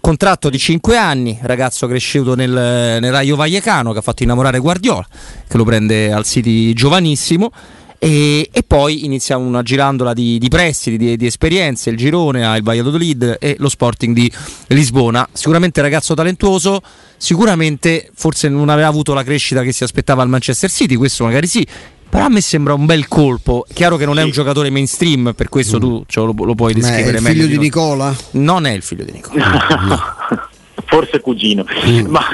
contratto 0.00 0.48
di 0.48 0.58
5 0.58 0.96
anni, 0.96 1.38
ragazzo 1.42 1.86
cresciuto 1.86 2.34
nel, 2.34 2.50
nel 2.50 3.10
Raio 3.10 3.36
Vallecano 3.36 3.92
che 3.92 3.98
ha 3.98 4.02
fatto 4.02 4.22
innamorare 4.22 4.58
Guardiola, 4.58 5.06
che 5.46 5.56
lo 5.56 5.64
prende 5.64 6.12
al 6.12 6.24
City 6.24 6.72
giovanissimo 6.72 7.50
e, 7.98 8.48
e 8.52 8.62
poi 8.62 9.04
iniziamo 9.04 9.44
una 9.44 9.62
girandola 9.62 10.12
di, 10.12 10.38
di 10.38 10.48
prestiti, 10.48 10.96
di, 10.96 11.16
di, 11.16 11.26
esperienze, 11.26 11.90
il 11.90 11.96
Girone 11.96 12.46
ha 12.46 12.56
il 12.56 12.62
Valladolid 12.62 13.38
e 13.40 13.56
lo 13.58 13.68
Sporting 13.68 14.14
di 14.14 14.30
Lisbona. 14.68 15.28
Sicuramente 15.32 15.80
ragazzo 15.80 16.14
talentuoso, 16.14 16.80
sicuramente 17.16 18.10
forse 18.14 18.48
non 18.48 18.68
aveva 18.68 18.86
avuto 18.86 19.14
la 19.14 19.24
crescita 19.24 19.62
che 19.62 19.72
si 19.72 19.82
aspettava 19.82 20.22
al 20.22 20.28
Manchester 20.28 20.70
City, 20.70 20.94
questo 20.94 21.24
magari 21.24 21.48
sì, 21.48 21.66
però 22.08 22.26
a 22.26 22.28
me 22.28 22.40
sembra 22.40 22.72
un 22.74 22.86
bel 22.86 23.08
colpo. 23.08 23.66
Chiaro 23.72 23.96
che 23.96 24.06
non 24.06 24.14
sì. 24.14 24.20
è 24.20 24.24
un 24.24 24.30
giocatore 24.30 24.70
mainstream, 24.70 25.32
per 25.34 25.48
questo 25.48 25.76
mm. 25.78 25.80
tu 25.80 26.04
cioè, 26.06 26.24
lo, 26.24 26.44
lo, 26.44 26.54
puoi 26.54 26.74
descrivere 26.74 27.20
meglio. 27.20 27.26
È 27.26 27.30
il 27.30 27.34
figlio 27.34 27.46
di 27.46 27.58
Nicola? 27.58 28.16
Non 28.32 28.64
è 28.64 28.70
il 28.70 28.82
figlio 28.82 29.04
di 29.04 29.12
Nicola. 29.12 29.44
no. 29.82 30.47
Forse 30.88 31.20
cugino. 31.20 31.64
Mm. 31.86 32.06
Ma 32.10 32.24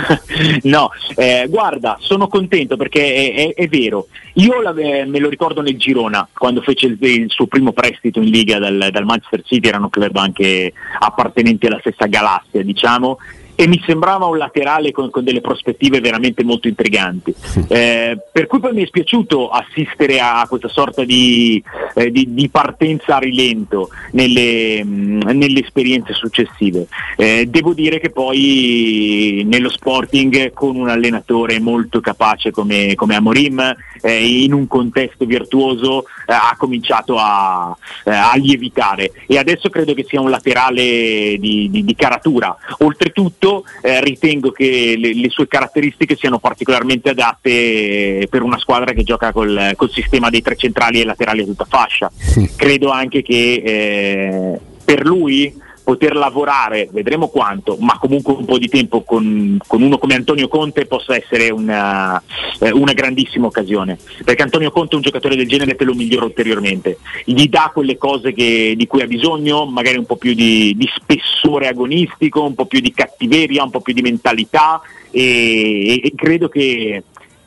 no, 0.62 0.90
eh, 1.16 1.46
guarda, 1.48 1.98
sono 2.00 2.28
contento 2.28 2.76
perché 2.76 3.32
è, 3.32 3.34
è, 3.34 3.54
è 3.54 3.68
vero. 3.68 4.06
Io 4.34 4.62
la, 4.62 4.74
eh, 4.74 5.04
me 5.04 5.18
lo 5.18 5.28
ricordo 5.28 5.60
nel 5.60 5.76
Girona, 5.76 6.26
quando 6.32 6.62
fece 6.62 6.86
il, 6.86 6.96
il 7.00 7.30
suo 7.30 7.46
primo 7.46 7.72
prestito 7.72 8.20
in 8.20 8.30
Liga 8.30 8.58
dal, 8.58 8.88
dal 8.90 9.04
Manchester 9.04 9.42
City, 9.44 9.68
erano 9.68 9.88
credo 9.90 10.20
anche 10.20 10.72
appartenenti 10.98 11.66
alla 11.66 11.78
stessa 11.80 12.06
galassia, 12.06 12.62
diciamo 12.62 13.18
e 13.56 13.66
mi 13.66 13.80
sembrava 13.86 14.26
un 14.26 14.38
laterale 14.38 14.90
con, 14.90 15.10
con 15.10 15.24
delle 15.24 15.40
prospettive 15.40 16.00
veramente 16.00 16.42
molto 16.44 16.68
intriganti. 16.68 17.34
Eh, 17.68 18.18
per 18.32 18.46
cui 18.46 18.60
poi 18.60 18.72
mi 18.72 18.82
è 18.82 18.86
spiaciuto 18.86 19.48
assistere 19.48 20.20
a 20.20 20.44
questa 20.48 20.68
sorta 20.68 21.04
di, 21.04 21.62
eh, 21.94 22.10
di, 22.10 22.32
di 22.34 22.48
partenza 22.48 23.16
a 23.16 23.18
rilento 23.18 23.90
nelle, 24.12 24.82
mh, 24.84 25.30
nelle 25.32 25.60
esperienze 25.60 26.12
successive. 26.14 26.86
Eh, 27.16 27.46
devo 27.48 27.74
dire 27.74 28.00
che 28.00 28.10
poi 28.10 29.42
nello 29.46 29.70
Sporting 29.70 30.52
con 30.52 30.76
un 30.76 30.88
allenatore 30.88 31.60
molto 31.60 32.00
capace 32.00 32.50
come, 32.50 32.94
come 32.94 33.14
Amorim, 33.14 33.74
eh, 34.00 34.42
in 34.42 34.52
un 34.52 34.66
contesto 34.66 35.24
virtuoso, 35.24 36.04
eh, 36.26 36.32
ha 36.32 36.54
cominciato 36.58 37.16
a, 37.18 37.74
eh, 38.04 38.10
a, 38.10 38.34
lievitare 38.36 39.12
e 39.26 39.38
adesso 39.38 39.70
credo 39.70 39.94
che 39.94 40.04
sia 40.06 40.20
un 40.20 40.30
laterale 40.30 41.36
di, 41.38 41.68
di 41.70 41.94
caratura. 41.94 42.54
Oltretutto 42.78 43.43
tutto 43.44 43.64
eh, 43.82 44.00
ritengo 44.00 44.50
che 44.50 44.94
le, 44.96 45.14
le, 45.14 45.28
sue 45.28 45.46
caratteristiche 45.46 46.16
siano 46.16 46.38
particolarmente 46.38 47.10
adatte 47.10 48.26
per 48.30 48.42
una 48.42 48.58
squadra 48.58 48.92
che 48.92 49.02
gioca 49.02 49.32
col, 49.32 49.74
col 49.76 49.90
sistema 49.90 50.30
dei 50.30 50.40
tre 50.40 50.56
centrali 50.56 51.00
e 51.00 51.04
laterali 51.04 51.42
a 51.42 51.44
tutta 51.44 51.66
fascia. 51.68 52.10
Credo 52.56 52.90
anche 52.90 53.22
che 53.22 53.62
eh, 53.64 54.60
per 54.82 55.04
lui 55.04 55.54
poter 55.84 56.16
lavorare, 56.16 56.88
vedremo 56.90 57.28
quanto, 57.28 57.76
ma 57.78 57.98
comunque 57.98 58.32
un 58.32 58.46
po' 58.46 58.58
di 58.58 58.68
tempo 58.68 59.02
con, 59.02 59.58
con 59.66 59.82
uno 59.82 59.98
come 59.98 60.14
Antonio 60.14 60.48
Conte 60.48 60.86
possa 60.86 61.14
essere 61.14 61.50
una, 61.50 62.20
eh, 62.60 62.70
una, 62.72 62.94
grandissima 62.94 63.46
occasione, 63.46 63.98
perché 64.24 64.42
Antonio 64.42 64.70
Conte 64.70 64.96
un 64.96 65.02
giocatore 65.02 65.36
del 65.36 65.46
genere 65.46 65.76
te 65.76 65.84
lo 65.84 65.92
migliora 65.92 66.24
ulteriormente, 66.24 66.98
gli 67.24 67.48
dà 67.48 67.70
quelle 67.72 67.98
cose 67.98 68.32
che, 68.32 68.72
di 68.76 68.86
cui 68.86 69.02
ha 69.02 69.06
bisogno, 69.06 69.66
magari 69.66 69.98
un 69.98 70.06
po' 70.06 70.16
più 70.16 70.32
di, 70.32 70.74
di, 70.74 70.88
spessore 70.94 71.68
agonistico, 71.68 72.42
un 72.42 72.54
po' 72.54 72.64
più 72.64 72.80
di 72.80 72.92
cattiveria, 72.92 73.62
un 73.62 73.70
po' 73.70 73.80
più 73.80 73.92
di 73.92 74.00
mentalità 74.00 74.80
e, 75.10 76.00
e 76.02 76.12
credo 76.16 76.48
che 76.48 77.02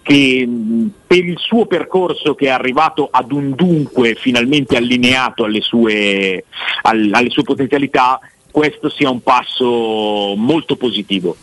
che 0.08 0.48
per 1.06 1.26
il 1.26 1.38
suo 1.38 1.66
percorso 1.66 2.34
che 2.34 2.46
è 2.46 2.50
arrivato 2.50 3.10
ad 3.12 3.34
un 3.34 3.54
dunque 3.54 4.16
finalmente 4.16 4.78
allineato 4.78 5.44
alle 5.44 5.60
sue, 5.60 6.46
alle 6.84 7.30
sue 7.30 7.44
potenzialità, 7.44 8.18
questo 8.50 8.88
sia 8.90 9.10
un 9.10 9.22
passo 9.22 10.34
molto 10.38 10.78
positivo. 10.78 11.36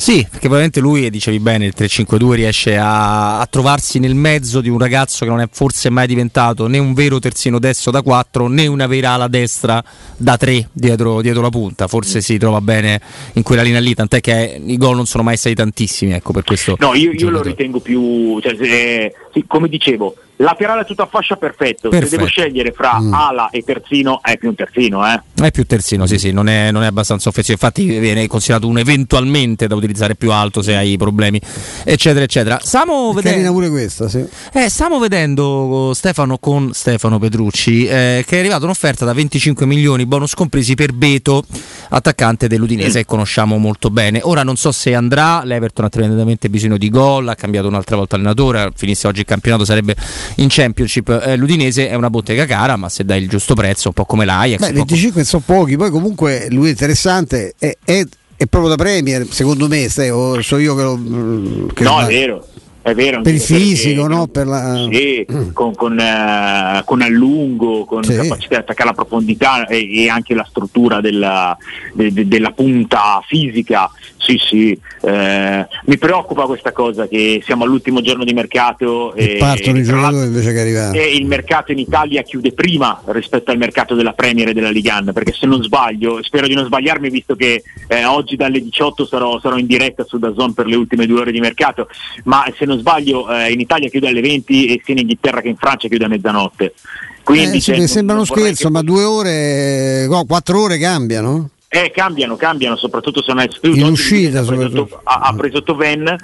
Sì, 0.00 0.22
perché 0.22 0.48
probabilmente 0.48 0.80
lui, 0.80 1.10
dicevi 1.10 1.40
bene, 1.40 1.66
il 1.66 1.74
3-5-2 1.76 2.30
riesce 2.30 2.74
a, 2.78 3.38
a, 3.38 3.44
trovarsi 3.44 3.98
nel 3.98 4.14
mezzo 4.14 4.62
di 4.62 4.70
un 4.70 4.78
ragazzo 4.78 5.26
che 5.26 5.30
non 5.30 5.42
è 5.42 5.48
forse 5.52 5.90
mai 5.90 6.06
diventato 6.06 6.66
né 6.68 6.78
un 6.78 6.94
vero 6.94 7.18
terzino 7.18 7.58
destro 7.58 7.90
da 7.90 8.00
4 8.00 8.48
né 8.48 8.66
una 8.66 8.86
vera 8.86 9.10
ala 9.10 9.28
destra 9.28 9.84
da 10.16 10.38
3 10.38 10.70
dietro, 10.72 11.20
dietro 11.20 11.42
la 11.42 11.50
punta. 11.50 11.86
Forse 11.86 12.22
si 12.22 12.38
trova 12.38 12.62
bene 12.62 12.98
in 13.34 13.42
quella 13.42 13.60
linea 13.60 13.80
lì, 13.80 13.92
tant'è 13.92 14.22
che 14.22 14.58
i 14.64 14.78
gol 14.78 14.96
non 14.96 15.04
sono 15.04 15.22
mai 15.22 15.36
stati 15.36 15.54
tantissimi. 15.54 16.12
Ecco, 16.12 16.32
per 16.32 16.44
questo 16.44 16.76
no, 16.78 16.94
io, 16.94 17.12
io 17.12 17.28
lo 17.28 17.42
ritengo 17.42 17.80
più, 17.80 18.40
cioè, 18.40 18.56
eh, 18.58 19.14
sì, 19.34 19.44
come 19.46 19.68
dicevo, 19.68 20.16
Laterale 20.40 20.80
a 20.80 20.84
tutta 20.84 21.04
fascia 21.06 21.36
perfetto. 21.36 21.90
perfetto. 21.90 22.10
Se 22.10 22.16
devo 22.16 22.26
scegliere 22.28 22.72
fra 22.72 22.98
mm. 22.98 23.12
ala 23.12 23.50
e 23.50 23.62
terzino, 23.62 24.20
è 24.22 24.38
più 24.38 24.48
un 24.48 24.54
terzino, 24.54 25.06
eh? 25.06 25.20
È 25.34 25.50
più 25.50 25.66
terzino, 25.66 26.06
sì, 26.06 26.18
sì, 26.18 26.32
non 26.32 26.48
è, 26.48 26.70
non 26.70 26.82
è 26.82 26.86
abbastanza 26.86 27.28
offensivo. 27.28 27.58
Infatti 27.60 27.98
viene 27.98 28.26
considerato 28.26 28.66
un 28.66 28.78
eventualmente 28.78 29.66
da 29.66 29.74
utilizzare 29.74 30.14
più 30.14 30.32
alto 30.32 30.62
se 30.62 30.76
hai 30.76 30.96
problemi, 30.96 31.38
eccetera, 31.84 32.24
eccetera. 32.24 32.58
Stiamo 32.62 33.12
vedendo. 33.12 33.52
pure 33.52 33.68
questa, 33.68 34.08
sì. 34.08 34.24
Eh, 34.54 34.70
stiamo 34.70 34.98
vedendo 34.98 35.92
Stefano 35.94 36.38
con 36.38 36.72
Stefano 36.72 37.18
Petrucci, 37.18 37.84
eh, 37.84 38.24
che 38.26 38.36
è 38.36 38.38
arrivata 38.38 38.64
un'offerta 38.64 39.04
da 39.04 39.12
25 39.12 39.66
milioni, 39.66 40.06
bonus 40.06 40.34
compresi 40.34 40.74
per 40.74 40.94
Beto, 40.94 41.44
attaccante 41.90 42.48
dell'Udinese, 42.48 42.88
mm. 42.98 43.02
che 43.02 43.04
conosciamo 43.04 43.58
molto 43.58 43.90
bene. 43.90 44.20
Ora 44.22 44.42
non 44.42 44.56
so 44.56 44.72
se 44.72 44.94
andrà, 44.94 45.44
l'Everton 45.44 45.84
ha 45.84 45.90
tremendamente 45.90 46.48
bisogno 46.48 46.78
di 46.78 46.88
gol, 46.88 47.28
ha 47.28 47.34
cambiato 47.34 47.68
un'altra 47.68 47.96
volta 47.96 48.16
allenatore, 48.16 48.72
finisse 48.74 49.06
oggi 49.06 49.20
il 49.20 49.26
campionato 49.26 49.66
sarebbe 49.66 49.94
in 50.36 50.46
Championship. 50.48 51.08
Eh, 51.24 51.36
L'Udinese 51.36 51.88
è 51.88 51.94
una 51.94 52.10
bottega 52.10 52.46
cara, 52.46 52.76
ma 52.76 52.88
se 52.88 53.04
dai 53.04 53.22
il 53.22 53.28
giusto 53.28 53.54
prezzo, 53.54 53.88
un 53.88 53.94
po' 53.94 54.04
come 54.04 54.24
l'Ajax. 54.24 54.60
Beh, 54.60 54.72
25 54.72 55.24
sono 55.24 55.42
pochi, 55.44 55.76
poi 55.76 55.90
comunque 55.90 56.46
lui 56.50 56.68
è 56.68 56.70
interessante, 56.70 57.54
è, 57.58 57.76
è, 57.84 58.04
è 58.36 58.46
proprio 58.46 58.70
da 58.70 58.76
Premier, 58.76 59.26
secondo 59.28 59.68
me, 59.68 59.88
stai, 59.88 60.10
o 60.10 60.40
so 60.42 60.56
io 60.58 60.74
che 60.74 60.82
lo... 60.82 61.66
Che 61.72 61.82
no, 61.84 62.00
è 62.00 62.06
vero. 62.06 62.46
È 62.82 62.94
vero, 62.94 63.20
per 63.20 63.34
il 63.34 63.40
fisico, 63.40 64.06
no? 64.06 64.26
per 64.28 64.46
la... 64.46 64.88
sì, 64.90 65.26
con, 65.52 65.74
con, 65.74 65.98
uh, 65.98 66.82
con, 66.86 67.02
allungo, 67.02 67.84
con 67.84 68.02
sì. 68.02 68.14
capacità 68.14 68.54
di 68.54 68.62
attaccare 68.62 68.88
la 68.88 68.94
profondità 68.94 69.66
e, 69.66 70.04
e 70.04 70.08
anche 70.08 70.32
la 70.32 70.46
struttura 70.48 71.02
della, 71.02 71.54
de, 71.92 72.10
de, 72.10 72.26
della 72.26 72.52
punta 72.52 73.22
fisica 73.26 73.90
sì, 74.20 74.38
sì, 74.38 74.80
eh, 75.00 75.66
mi 75.86 75.96
preoccupa 75.96 76.44
questa 76.44 76.72
cosa 76.72 77.08
che 77.08 77.40
siamo 77.42 77.64
all'ultimo 77.64 78.02
giorno 78.02 78.22
di 78.22 78.34
mercato 78.34 79.14
e, 79.14 79.36
partono 79.38 79.78
i 79.78 79.82
giocatori 79.82 80.26
invece 80.26 80.52
che 80.52 80.60
arrivare. 80.60 81.02
E 81.02 81.16
il 81.16 81.24
mercato 81.24 81.72
in 81.72 81.78
Italia 81.78 82.20
chiude 82.20 82.52
prima 82.52 83.00
rispetto 83.06 83.50
al 83.50 83.56
mercato 83.56 83.94
della 83.94 84.12
Premier 84.12 84.48
e 84.48 84.52
della 84.52 84.68
Ligan, 84.68 85.10
perché 85.14 85.32
se 85.32 85.46
non 85.46 85.62
sbaglio, 85.62 86.22
spero 86.22 86.46
di 86.46 86.54
non 86.54 86.66
sbagliarmi 86.66 87.08
visto 87.08 87.34
che 87.34 87.62
eh, 87.88 88.04
oggi 88.04 88.36
dalle 88.36 88.60
18 88.60 89.06
sarò, 89.06 89.40
sarò, 89.40 89.56
in 89.56 89.66
diretta 89.66 90.04
su 90.04 90.18
Dazon 90.18 90.52
per 90.52 90.66
le 90.66 90.76
ultime 90.76 91.06
due 91.06 91.20
ore 91.20 91.32
di 91.32 91.40
mercato, 91.40 91.88
ma 92.24 92.44
se 92.58 92.66
non 92.66 92.78
sbaglio 92.78 93.26
eh, 93.32 93.50
in 93.50 93.60
Italia 93.60 93.88
chiude 93.88 94.08
alle 94.08 94.20
20 94.20 94.66
e 94.66 94.82
sia 94.84 94.92
in 94.92 95.00
Inghilterra 95.00 95.40
che 95.40 95.48
in 95.48 95.56
Francia 95.56 95.88
chiude 95.88 96.04
a 96.04 96.08
mezzanotte 96.08 96.74
Quindi 97.22 97.56
eh, 97.56 97.60
sì, 97.60 97.86
sembra 97.86 98.16
uno 98.16 98.26
scherzo, 98.26 98.66
che... 98.66 98.70
ma 98.70 98.82
due 98.82 99.02
ore, 99.02 100.06
no, 100.08 100.26
quattro 100.26 100.60
ore 100.60 100.76
cambiano? 100.76 101.48
Eh, 101.72 101.92
cambiano, 101.92 102.34
cambiano, 102.34 102.74
soprattutto 102.74 103.22
se 103.22 103.32
non 103.32 103.44
è 103.44 103.48
In 103.68 103.84
uscita, 103.84 104.42
soprattutto. 104.42 105.02
Ha, 105.04 105.20
ha 105.22 105.34
preso 105.34 105.62
Toven 105.62 106.16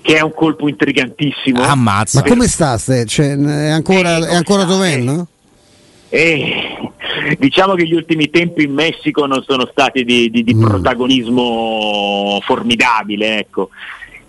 che 0.00 0.16
è 0.16 0.20
un 0.22 0.34
colpo 0.34 0.68
intrigantissimo. 0.68 1.62
Ammazza. 1.62 2.20
Ma 2.20 2.28
come 2.28 2.48
sta? 2.48 2.76
Cioè, 2.78 3.36
è 3.36 3.68
ancora, 3.68 4.16
eh, 4.16 4.28
è 4.30 4.34
ancora 4.34 4.64
Toven, 4.64 5.04
no? 5.04 5.26
Eh, 6.08 6.52
diciamo 7.38 7.74
che 7.74 7.86
gli 7.86 7.94
ultimi 7.94 8.28
tempi 8.28 8.64
in 8.64 8.72
Messico 8.72 9.24
non 9.26 9.44
sono 9.46 9.68
stati 9.70 10.02
di, 10.02 10.30
di, 10.30 10.42
di 10.42 10.54
mm. 10.54 10.64
protagonismo 10.64 12.40
formidabile, 12.42 13.38
ecco. 13.38 13.68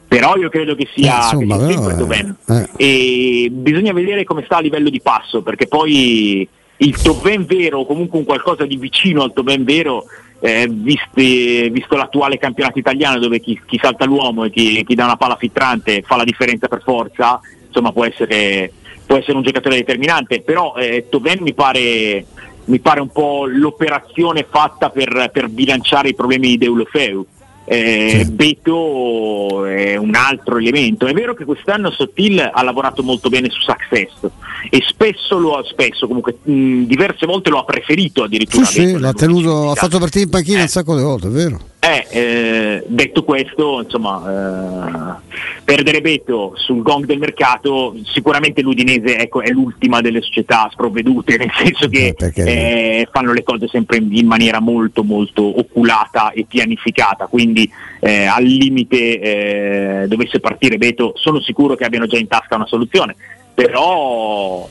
però 0.07 0.35
io 0.35 0.49
credo 0.49 0.75
che 0.75 0.87
sia, 0.93 1.15
eh, 1.15 1.35
insomma, 1.35 1.65
che 1.65 1.79
però, 1.79 2.59
eh. 2.59 2.69
e 2.75 3.49
bisogna 3.51 3.93
vedere 3.93 4.23
come 4.23 4.43
sta 4.45 4.57
a 4.57 4.61
livello 4.61 4.91
di 4.91 5.01
passo 5.01 5.41
perché 5.41 5.65
poi 5.65 6.47
il 6.77 7.01
Toben 7.01 7.45
vero 7.45 7.79
o 7.79 7.85
comunque 7.87 8.19
un 8.19 8.25
qualcosa 8.25 8.65
di 8.65 8.75
vicino 8.75 9.23
al 9.23 9.33
Toben 9.33 9.63
vero 9.63 10.03
eh, 10.39 10.67
visti, 10.69 11.69
visto 11.69 11.95
l'attuale 11.95 12.37
campionato 12.37 12.79
italiano 12.79 13.19
dove 13.19 13.39
chi, 13.39 13.59
chi 13.65 13.79
salta 13.81 14.05
l'uomo 14.05 14.45
e 14.45 14.49
chi, 14.49 14.83
chi, 14.85 14.95
dà 14.95 15.05
una 15.05 15.17
palla 15.17 15.35
filtrante 15.35 16.01
fa 16.01 16.15
la 16.15 16.23
differenza 16.23 16.67
per 16.67 16.81
forza, 16.81 17.39
insomma 17.65 17.91
può 17.91 18.05
essere, 18.05 18.71
può 19.05 19.17
essere 19.17 19.37
un 19.37 19.43
giocatore 19.43 19.75
determinante, 19.75 20.41
però 20.41 20.75
eh, 20.75 21.07
Toven 21.09 21.39
mi 21.41 21.53
pare, 21.53 22.25
mi 22.65 22.79
pare, 22.79 23.01
un 23.01 23.09
po' 23.09 23.45
l'operazione 23.45 24.45
fatta 24.49 24.89
per, 24.89 25.29
per 25.31 25.49
bilanciare 25.49 26.09
i 26.09 26.15
problemi 26.15 26.49
di 26.49 26.57
Deulofeu 26.57 27.25
eh, 27.69 28.23
sì. 28.25 28.31
Beto 28.31 29.65
è 29.65 29.95
un 29.95 30.15
altro 30.15 30.57
elemento. 30.57 31.05
È 31.05 31.13
vero 31.13 31.35
che 31.35 31.45
quest'anno 31.45 31.91
Sottil 31.91 32.39
ha 32.39 32.63
lavorato 32.63 33.03
molto 33.03 33.29
bene 33.29 33.49
su 33.49 33.59
Success 33.61 34.31
e 34.69 34.81
spesso 34.87 35.37
lo 35.37 35.53
ha, 35.53 35.63
spesso, 35.63 36.07
comunque 36.07 36.39
mh, 36.41 36.85
diverse 36.85 37.27
volte 37.27 37.51
lo 37.51 37.59
ha 37.59 37.63
preferito 37.65 38.23
addirittura. 38.23 38.65
Sì, 38.65 38.87
sì 38.87 38.97
l'ha 38.97 39.13
tenuto, 39.13 39.69
ha 39.69 39.75
fatto 39.75 39.99
partire 39.99 40.23
in 40.23 40.31
panchina 40.31 40.59
eh. 40.59 40.63
un 40.63 40.67
sacco 40.67 40.97
di 40.97 41.03
volte, 41.03 41.27
è 41.27 41.31
vero. 41.31 41.59
Eh, 41.81 42.05
eh, 42.09 42.83
detto 42.87 43.23
questo, 43.23 43.81
insomma, 43.81 45.21
eh, 45.23 45.63
perdere 45.63 46.01
Beto 46.01 46.51
sul 46.55 46.81
gong 46.81 47.05
del 47.05 47.19
mercato, 47.19 47.95
sicuramente 48.03 48.61
l'Udinese 48.61 49.17
ecco, 49.17 49.39
è 49.39 49.49
l'ultima 49.51 50.01
delle 50.01 50.21
società 50.21 50.67
sprovvedute, 50.69 51.37
nel 51.39 51.51
senso 51.55 51.87
che 51.87 52.13
eh, 52.17 53.07
fanno 53.09 53.31
le 53.31 53.43
cose 53.43 53.69
sempre 53.69 53.95
in, 53.95 54.13
in, 54.13 54.27
maniera 54.27 54.59
molto 54.59 55.03
molto 55.05 55.57
oculata 55.57 56.31
e 56.31 56.45
pianificata, 56.45 57.27
quindi 57.27 57.71
eh, 58.01 58.25
al 58.25 58.43
limite 58.43 59.19
eh, 59.21 60.07
dovesse 60.09 60.41
partire 60.41 60.77
Beto, 60.77 61.13
sono 61.15 61.39
sicuro 61.39 61.75
che 61.75 61.85
abbiano 61.85 62.07
già 62.07 62.17
in 62.17 62.27
tasca 62.27 62.55
una 62.55 62.67
soluzione. 62.67 63.15
Però, 63.53 64.67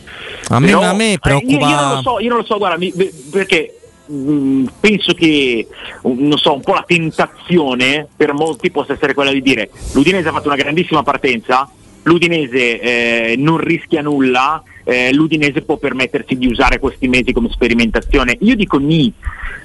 a 0.48 0.60
me, 0.60 0.66
però, 0.66 0.82
a 0.82 0.94
me 0.94 1.18
preoccupa. 1.20 1.68
Io, 1.68 1.68
io, 1.68 1.80
non 1.80 1.94
lo 1.94 2.02
so, 2.02 2.20
io 2.20 2.28
non 2.28 2.38
lo 2.38 2.44
so, 2.44 2.56
guarda, 2.56 2.78
mi, 2.78 2.92
perché 3.30 3.77
Mm, 4.10 4.66
penso 4.80 5.12
che 5.12 5.66
non 6.02 6.38
so, 6.38 6.54
un 6.54 6.62
po' 6.62 6.72
la 6.72 6.84
tentazione 6.86 8.08
per 8.16 8.32
molti 8.32 8.70
possa 8.70 8.94
essere 8.94 9.12
quella 9.12 9.32
di 9.32 9.42
dire 9.42 9.70
l'Udinese 9.92 10.28
ha 10.28 10.32
fatto 10.32 10.46
una 10.46 10.56
grandissima 10.56 11.02
partenza, 11.02 11.68
l'Udinese 12.02 12.80
eh, 12.80 13.34
non 13.36 13.58
rischia 13.58 14.02
nulla, 14.02 14.62
eh, 14.84 15.12
l'Udinese 15.12 15.62
può 15.62 15.76
permettersi 15.76 16.36
di 16.36 16.46
usare 16.46 16.78
questi 16.78 17.08
mesi 17.08 17.32
come 17.32 17.50
sperimentazione. 17.50 18.36
Io 18.40 18.56
dico 18.56 18.78
ni, 18.78 19.12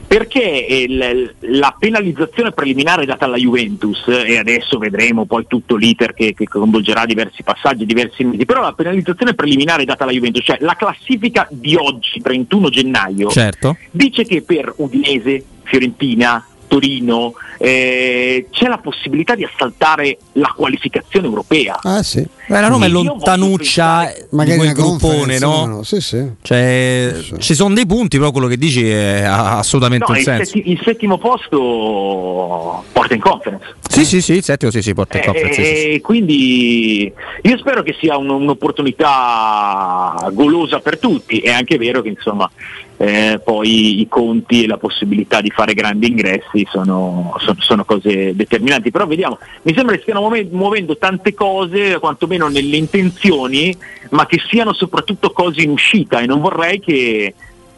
perché 0.06 0.42
il, 0.42 1.34
la 1.40 1.75
penalizzazione 1.80 2.52
preliminare 2.52 3.06
data 3.06 3.25
alla 3.25 3.38
Juventus, 3.38 4.08
e 4.08 4.38
adesso 4.38 4.78
vedremo 4.78 5.25
poi 5.25 5.46
tutto 5.48 5.75
l'iter 5.75 6.13
che, 6.13 6.34
che 6.34 6.46
coinvolgerà 6.46 7.06
diversi 7.06 7.42
passaggi, 7.42 7.86
diversi 7.86 8.24
mesi, 8.24 8.46
però 8.46 8.62
la 8.62 8.74
penalizzazione 8.74 9.34
preliminare 9.34 9.86
data 9.86 10.04
alla 10.04 10.12
Juventus, 10.12 10.44
cioè 10.44 10.58
la 10.60 10.75
classifica 10.75 11.48
di 11.50 11.75
oggi, 11.75 12.22
31 12.22 12.70
gennaio, 12.70 13.30
certo. 13.30 13.78
dice 13.92 14.25
che 14.25 14.42
per 14.42 14.74
Udinese, 14.78 15.44
Fiorentina, 15.63 16.46
Torino, 16.74 17.36
eh, 17.60 18.48
c'è 18.50 18.68
la 18.68 18.80
possibilità 18.80 19.36
di 19.36 19.44
assaltare 19.44 20.18
la 20.34 20.51
qualificazione 20.56 21.27
europea. 21.27 21.77
Ah, 21.84 22.01
sì. 22.01 22.25
Beh, 22.48 22.60
la 22.60 22.68
Roma 22.68 22.88
è 22.88 22.89
lontanuccia 22.89 24.12
magari 24.32 24.58
quel 24.58 24.74
gruppone, 24.74 25.38
no? 25.38 25.65
no? 25.68 25.84
Sì, 25.84 26.01
sì. 26.01 26.27
Cioè, 26.42 27.15
sì, 27.22 27.36
Ci 27.38 27.53
sono 27.53 27.75
dei 27.75 27.86
punti, 27.86 28.18
però 28.18 28.32
quello 28.32 28.48
che 28.48 28.58
dici 28.58 28.89
è 28.89 29.22
assolutamente 29.22 30.06
no, 30.10 30.18
il 30.18 30.24
senso. 30.24 30.46
Setti, 30.46 30.72
il 30.72 30.82
settimo 30.84 31.20
posto 31.20 32.84
porta 32.92 33.13
in 33.13 33.22
conference. 33.22 33.75
Sì, 33.88 34.03
sì, 34.03 34.22
sì, 34.22 34.34
il 34.34 34.44
settimo 34.44 34.72
sì, 34.72 34.82
sì, 34.82 34.96
porta 34.96 35.18
in 35.18 35.24
conference. 35.25 35.92
E 35.92 36.01
quindi 36.01 37.14
io 37.44 37.57
spero 37.59 37.83
che 37.83 37.96
sia 38.00 38.18
un, 38.18 38.31
un'opportunità 38.31 40.27
golosa 40.33 40.79
per 40.79 40.98
tutti. 40.98 41.38
È 41.38 41.51
anche 41.51 41.77
vero 41.77 42.01
che 42.01 42.09
insomma 42.09 42.50
eh, 42.98 43.42
poi 43.44 44.01
i 44.01 44.08
conti 44.08 44.64
e 44.64 44.68
la 44.68 44.77
possibilità 44.77 45.42
di 45.42 45.50
fare 45.50 45.74
grandi 45.74 46.08
ingressi 46.08 46.66
sono, 46.70 47.36
sono, 47.40 47.60
sono 47.60 47.86
cose 47.86 48.36
determinanti. 48.36 48.92
Però 48.92 49.06
vediamo, 49.06 49.40
mi 49.64 49.74
sembra 49.74 49.96
che 49.96 50.01
stiano 50.01 50.29
muovendo 50.51 50.98
tante 50.98 51.34
cose, 51.34 52.00
quantomeno 52.00 52.48
nelle 52.48 52.77
intenzioni, 52.77 53.75
ma 54.10 54.25
che 54.25 54.40
siano 54.48 54.74
soprattutto 54.74 55.32
cose 55.32 55.62
in 55.62 55.72
uscita 55.72 56.20
e 56.20 56.25
non 56.25 56.40
vorrei 56.40 56.79
che 56.79 57.34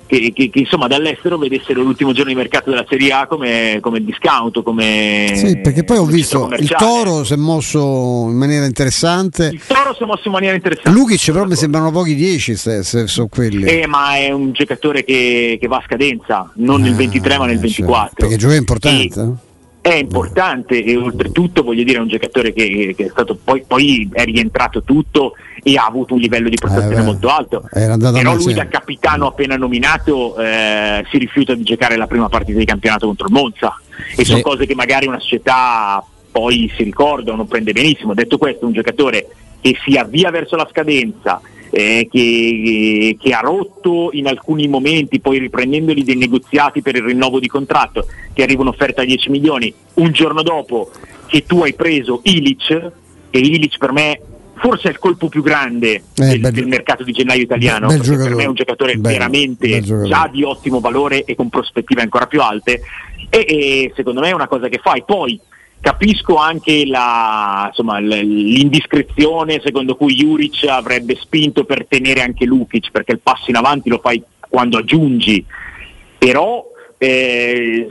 che, 0.08 0.32
che, 0.34 0.50
che, 0.50 0.60
insomma 0.60 0.88
dall'estero 0.88 1.38
vedessero 1.38 1.82
l'ultimo 1.82 2.14
giorno 2.14 2.32
di 2.32 2.38
mercato 2.38 2.70
della 2.70 2.86
Serie 2.88 3.12
A 3.12 3.28
come, 3.28 3.80
come 3.82 4.04
discount, 4.04 4.62
come 4.64 5.32
Sì, 5.36 5.60
perché 5.60 5.84
poi 5.84 5.98
ho 5.98 6.06
visto 6.06 6.50
il 6.58 6.74
Toro 6.78 7.24
si 7.24 7.34
è 7.34 7.38
mosso 7.38 8.28
in 8.30 8.38
maniera 8.38 8.66
interessante. 8.66 9.50
Il 9.54 9.62
Toro 9.66 9.94
si 9.94 10.04
è 10.04 10.06
mosso 10.06 10.24
in 10.26 10.32
maniera 10.32 10.56
interessante. 10.56 10.98
Lukic 10.98 11.32
però 11.32 11.46
mi 11.46 11.56
sembrano 11.56 11.92
pochi 11.92 12.16
10 12.16 12.56
se, 12.56 12.84
se 12.84 13.08
sono 13.08 13.28
quelli. 13.28 13.64
Eh, 13.64 13.88
ma 13.88 14.16
è 14.18 14.32
un 14.32 14.52
giocatore 14.52 15.04
che, 15.04 15.60
va 15.68 15.78
a 15.78 15.84
scadenza, 15.86 16.52
non 16.56 16.82
ah, 16.82 16.86
nel 16.86 16.96
23 16.96 17.38
ma 17.38 17.46
nel 17.46 17.60
24. 17.60 18.08
Cioè, 18.08 18.14
perché 18.16 18.36
gioca 18.36 18.56
importante. 18.56 19.22
E, 19.22 19.45
è 19.86 19.94
importante 19.94 20.84
e 20.84 20.98
oltretutto 20.98 21.62
voglio 21.62 21.84
dire 21.84 22.00
è 22.00 22.02
un 22.02 22.08
giocatore 22.08 22.52
che, 22.54 22.96
che 22.98 23.06
è 23.06 23.10
stato 23.10 23.36
poi, 23.36 23.64
poi, 23.68 24.10
è 24.12 24.24
rientrato 24.24 24.82
tutto 24.82 25.34
e 25.62 25.78
ha 25.78 25.86
avuto 25.86 26.16
un 26.16 26.22
livello 26.22 26.50
di 26.50 26.56
prestazione 26.56 27.02
eh, 27.02 27.06
molto 27.06 27.28
alto. 27.28 27.70
però 27.72 28.34
lui 28.34 28.56
da 28.56 28.68
capitano 28.68 29.28
appena 29.28 29.56
nominato 29.58 30.40
eh, 30.40 31.06
si 31.12 31.20
rifiuta 31.20 31.54
di 31.54 31.62
giocare 31.62 31.98
la 31.98 32.08
prima 32.08 32.28
partita 32.30 32.58
di 32.58 32.66
campionato 32.66 33.06
contro 33.06 33.28
il 33.28 33.34
Monza. 33.34 33.80
E 34.14 34.16
sì. 34.16 34.26
sono 34.26 34.42
cose 34.42 34.66
che 34.66 34.74
magari 34.74 35.06
una 35.06 35.20
società 35.20 36.04
poi 36.32 36.74
si 36.76 36.82
ricorda 36.82 37.34
o 37.34 37.36
non 37.36 37.48
prende 37.48 37.72
benissimo. 37.72 38.16
Detto 38.16 38.40
questo 38.40 38.66
un 38.66 38.74
giocatore 38.74 39.28
che 39.62 39.78
si 39.86 39.98
avvia 39.98 40.32
verso 40.32 40.56
la 40.56 40.68
scadenza 40.68 41.40
eh, 41.78 42.08
che, 42.10 43.18
che, 43.20 43.34
ha 43.34 43.42
rotto 43.42 44.12
in 44.14 44.28
alcuni 44.28 44.66
momenti, 44.70 45.20
poi 45.20 45.40
riprendendoli 45.40 46.06
dei 46.06 46.16
negoziati 46.16 46.82
per 46.82 46.96
il 46.96 47.04
rinnovo 47.04 47.38
di 47.38 47.50
contratto, 47.50 48.08
ti 48.34 48.42
arriva 48.42 48.62
un'offerta 48.62 49.02
a 49.02 49.06
10 49.06 49.30
milioni, 49.30 49.74
un 49.96 50.14
giorno 50.14 50.42
dopo 50.42 50.90
che 51.26 51.46
tu 51.46 51.64
hai 51.64 51.74
preso 51.74 52.22
Ilic, 52.24 52.70
e 53.30 53.40
Ilic 53.40 53.78
per 53.78 53.92
me 53.92 54.22
forse 54.54 54.88
è 54.88 54.92
il 54.92 55.00
colpo 55.00 55.28
più 55.28 55.44
grande 55.44 56.02
eh, 56.16 56.40
del, 56.40 56.54
del, 56.54 56.66
mercato 56.66 57.04
di 57.04 57.12
gennaio 57.12 57.42
italiano, 57.42 57.88
bel, 57.88 58.00
bel 58.00 58.18
per 58.20 58.36
me 58.36 58.44
è 58.44 58.48
un 58.48 58.56
giocatore 58.56 58.96
bel, 58.96 59.12
veramente 59.12 59.82
già 59.82 60.30
di 60.32 60.44
ottimo 60.44 60.80
valore 60.80 61.26
e 61.26 61.36
con 61.36 61.50
prospettive 61.50 62.02
ancora 62.02 62.26
più 62.26 62.42
alte. 62.42 62.84
E, 63.30 63.46
e 63.50 63.92
secondo 63.98 64.22
me 64.22 64.30
è 64.30 64.34
una 64.34 64.48
cosa 64.48 64.70
che 64.70 64.80
fai. 64.82 65.04
Poi 65.06 65.38
Capisco 65.80 66.38
anche 66.38 66.86
la, 66.86 67.66
insomma, 67.68 68.00
l'indiscrezione 68.00 69.62
secondo 69.64 69.96
cui 69.96 70.16
Juric 70.16 70.66
avrebbe 70.68 71.16
spinto 71.16 71.64
per 71.64 71.86
tenere 71.88 72.22
anche 72.22 72.46
Lukic, 72.46 72.90
perché 72.92 73.12
il 73.12 73.20
passo 73.20 73.52
in 73.52 73.56
avanti 73.56 73.90
lo 73.90 74.00
fai 74.00 74.22
quando 74.50 74.78
aggiungi, 74.78 75.46
però 76.18 76.66
eh, 76.98 77.88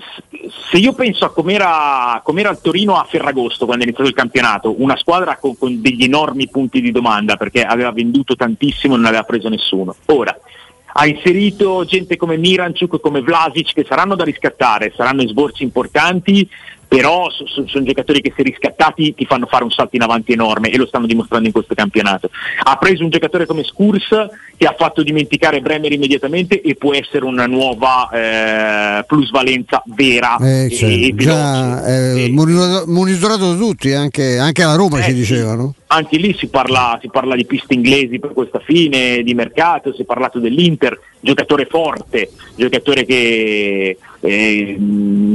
se 0.70 0.76
io 0.78 0.92
penso 0.94 1.24
a 1.24 1.32
com'era, 1.32 2.20
com'era 2.24 2.50
il 2.50 2.58
Torino 2.60 2.96
a 2.96 3.04
Ferragosto 3.04 3.66
quando 3.66 3.84
è 3.84 3.86
iniziato 3.86 4.10
il 4.10 4.16
campionato, 4.16 4.74
una 4.78 4.96
squadra 4.96 5.36
con, 5.36 5.56
con 5.56 5.80
degli 5.80 6.04
enormi 6.04 6.48
punti 6.48 6.80
di 6.80 6.90
domanda 6.90 7.36
perché 7.36 7.62
aveva 7.62 7.92
venduto 7.92 8.34
tantissimo 8.34 8.94
e 8.94 8.96
non 8.96 9.06
aveva 9.06 9.24
preso 9.24 9.48
nessuno. 9.48 9.94
Ora, 10.06 10.36
ha 10.96 11.06
inserito 11.06 11.84
gente 11.84 12.16
come 12.16 12.36
Miranchuk, 12.36 13.00
come 13.00 13.20
Vlasic 13.20 13.72
che 13.72 13.84
saranno 13.84 14.14
da 14.14 14.24
riscattare, 14.24 14.92
saranno 14.96 15.26
sborsi 15.26 15.62
importanti, 15.64 16.48
però 16.96 17.28
so, 17.30 17.44
so, 17.46 17.66
sono 17.66 17.84
giocatori 17.84 18.20
che 18.20 18.32
se 18.36 18.42
riscattati 18.42 19.14
ti 19.14 19.26
fanno 19.26 19.46
fare 19.46 19.64
un 19.64 19.70
salto 19.70 19.96
in 19.96 20.02
avanti 20.02 20.32
enorme 20.32 20.70
e 20.70 20.76
lo 20.76 20.86
stanno 20.86 21.06
dimostrando 21.06 21.46
in 21.46 21.52
questo 21.52 21.74
campionato. 21.74 22.30
Ha 22.62 22.76
preso 22.76 23.02
un 23.02 23.10
giocatore 23.10 23.46
come 23.46 23.64
Skurs 23.64 24.08
che 24.56 24.66
ha 24.66 24.74
fatto 24.78 25.02
dimenticare 25.02 25.60
Bremer 25.60 25.90
immediatamente 25.90 26.60
e 26.60 26.76
può 26.76 26.94
essere 26.94 27.24
una 27.24 27.46
nuova 27.46 28.08
eh, 28.10 29.04
plusvalenza 29.04 29.82
vera 29.86 30.36
eh, 30.36 30.70
cioè, 30.70 30.88
e, 30.88 31.06
e 31.08 31.14
già, 31.16 31.84
eh, 31.84 32.30
monitorato 32.30 33.52
da 33.52 33.58
tutti, 33.58 33.92
anche, 33.92 34.38
anche 34.38 34.62
alla 34.62 34.76
Roma 34.76 35.02
ci 35.02 35.10
eh, 35.10 35.14
dicevano. 35.14 35.74
Anche 35.86 36.16
lì 36.16 36.34
si 36.34 36.48
parla, 36.48 36.98
si 37.00 37.08
parla 37.08 37.36
di 37.36 37.44
piste 37.44 37.74
inglesi 37.74 38.18
per 38.18 38.32
questa 38.32 38.58
fine 38.58 39.22
di 39.22 39.34
mercato, 39.34 39.92
si 39.92 40.02
è 40.02 40.04
parlato 40.04 40.38
dell'Inter, 40.38 40.98
giocatore 41.20 41.66
forte, 41.66 42.30
giocatore 42.56 43.04
che 43.04 43.96
eh, 44.24 44.78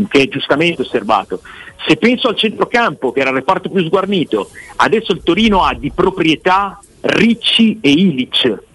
che 0.10 0.22
è 0.22 0.28
giustamente 0.28 0.82
osservato. 0.82 1.42
Se 1.88 1.96
penso 1.96 2.28
al 2.28 2.36
centrocampo, 2.36 3.12
che 3.12 3.22
era 3.22 3.30
il 3.30 3.36
reparto 3.36 3.70
più 3.70 3.84
sguarnito, 3.86 4.50
adesso 4.78 5.12
il 5.14 5.22
Torino 5.24 5.64
ha 5.64 5.74
di 5.74 5.92
proprietà 5.92 6.80
Ricci 7.02 7.78
e 7.82 7.90
Ilic. 7.92 8.68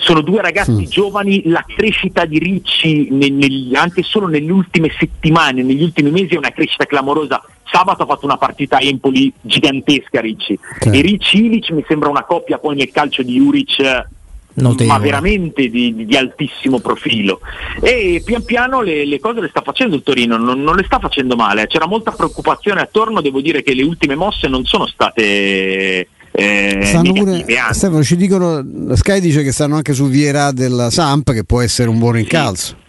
Sono 0.00 0.20
due 0.20 0.40
ragazzi 0.40 0.72
mm. 0.72 0.84
giovani, 0.84 1.42
la 1.46 1.64
crescita 1.66 2.24
di 2.24 2.38
Ricci 2.38 3.08
nel, 3.10 3.32
nel, 3.32 3.70
anche 3.74 4.02
solo 4.02 4.26
nelle 4.26 4.50
ultime 4.50 4.90
settimane, 4.98 5.62
negli 5.62 5.82
ultimi 5.82 6.10
mesi 6.10 6.34
è 6.34 6.38
una 6.38 6.50
crescita 6.50 6.86
clamorosa. 6.86 7.42
Sabato 7.70 8.02
ha 8.02 8.06
fatto 8.06 8.24
una 8.24 8.36
partita 8.36 8.78
a 8.78 8.82
Empoli 8.82 9.32
gigantesca 9.40 10.20
Ricci 10.20 10.58
okay. 10.80 10.98
e 10.98 11.02
Ricci 11.02 11.44
Ilic 11.44 11.70
mi 11.70 11.84
sembra 11.86 12.08
una 12.08 12.24
coppia 12.24 12.58
poi 12.58 12.74
nel 12.74 12.90
calcio 12.90 13.22
di 13.22 13.34
Juric 13.34 14.08
Notevole. 14.54 14.86
ma 14.86 14.98
veramente 14.98 15.68
di, 15.68 16.04
di, 16.04 16.16
altissimo 16.16 16.80
profilo 16.80 17.40
e 17.80 18.20
pian 18.24 18.44
piano 18.44 18.80
le, 18.80 19.04
le, 19.04 19.20
cose 19.20 19.40
le 19.40 19.48
sta 19.48 19.62
facendo 19.62 19.94
il 19.94 20.02
Torino, 20.02 20.36
non, 20.36 20.60
non, 20.60 20.74
le 20.74 20.82
sta 20.84 20.98
facendo 20.98 21.36
male, 21.36 21.68
c'era 21.68 21.86
molta 21.86 22.10
preoccupazione 22.10 22.80
attorno, 22.80 23.20
devo 23.20 23.40
dire 23.40 23.62
che 23.62 23.74
le 23.74 23.84
ultime 23.84 24.16
mosse 24.16 24.48
non 24.48 24.64
sono 24.64 24.86
state 24.86 26.08
eh, 26.32 26.80
stanno 26.84 27.12
pure, 27.12 27.44
Stefano 27.72 28.02
ci 28.04 28.16
dicono 28.16 28.64
Sky 28.94 29.20
dice 29.20 29.42
che 29.42 29.52
stanno 29.52 29.76
anche 29.76 29.92
su 29.92 30.08
Vierà 30.08 30.52
del 30.52 30.88
Samp 30.90 31.32
che 31.32 31.44
può 31.44 31.60
essere 31.60 31.88
un 31.88 31.98
buon 31.98 32.12
rincalzo 32.12 32.66
sì. 32.66 32.88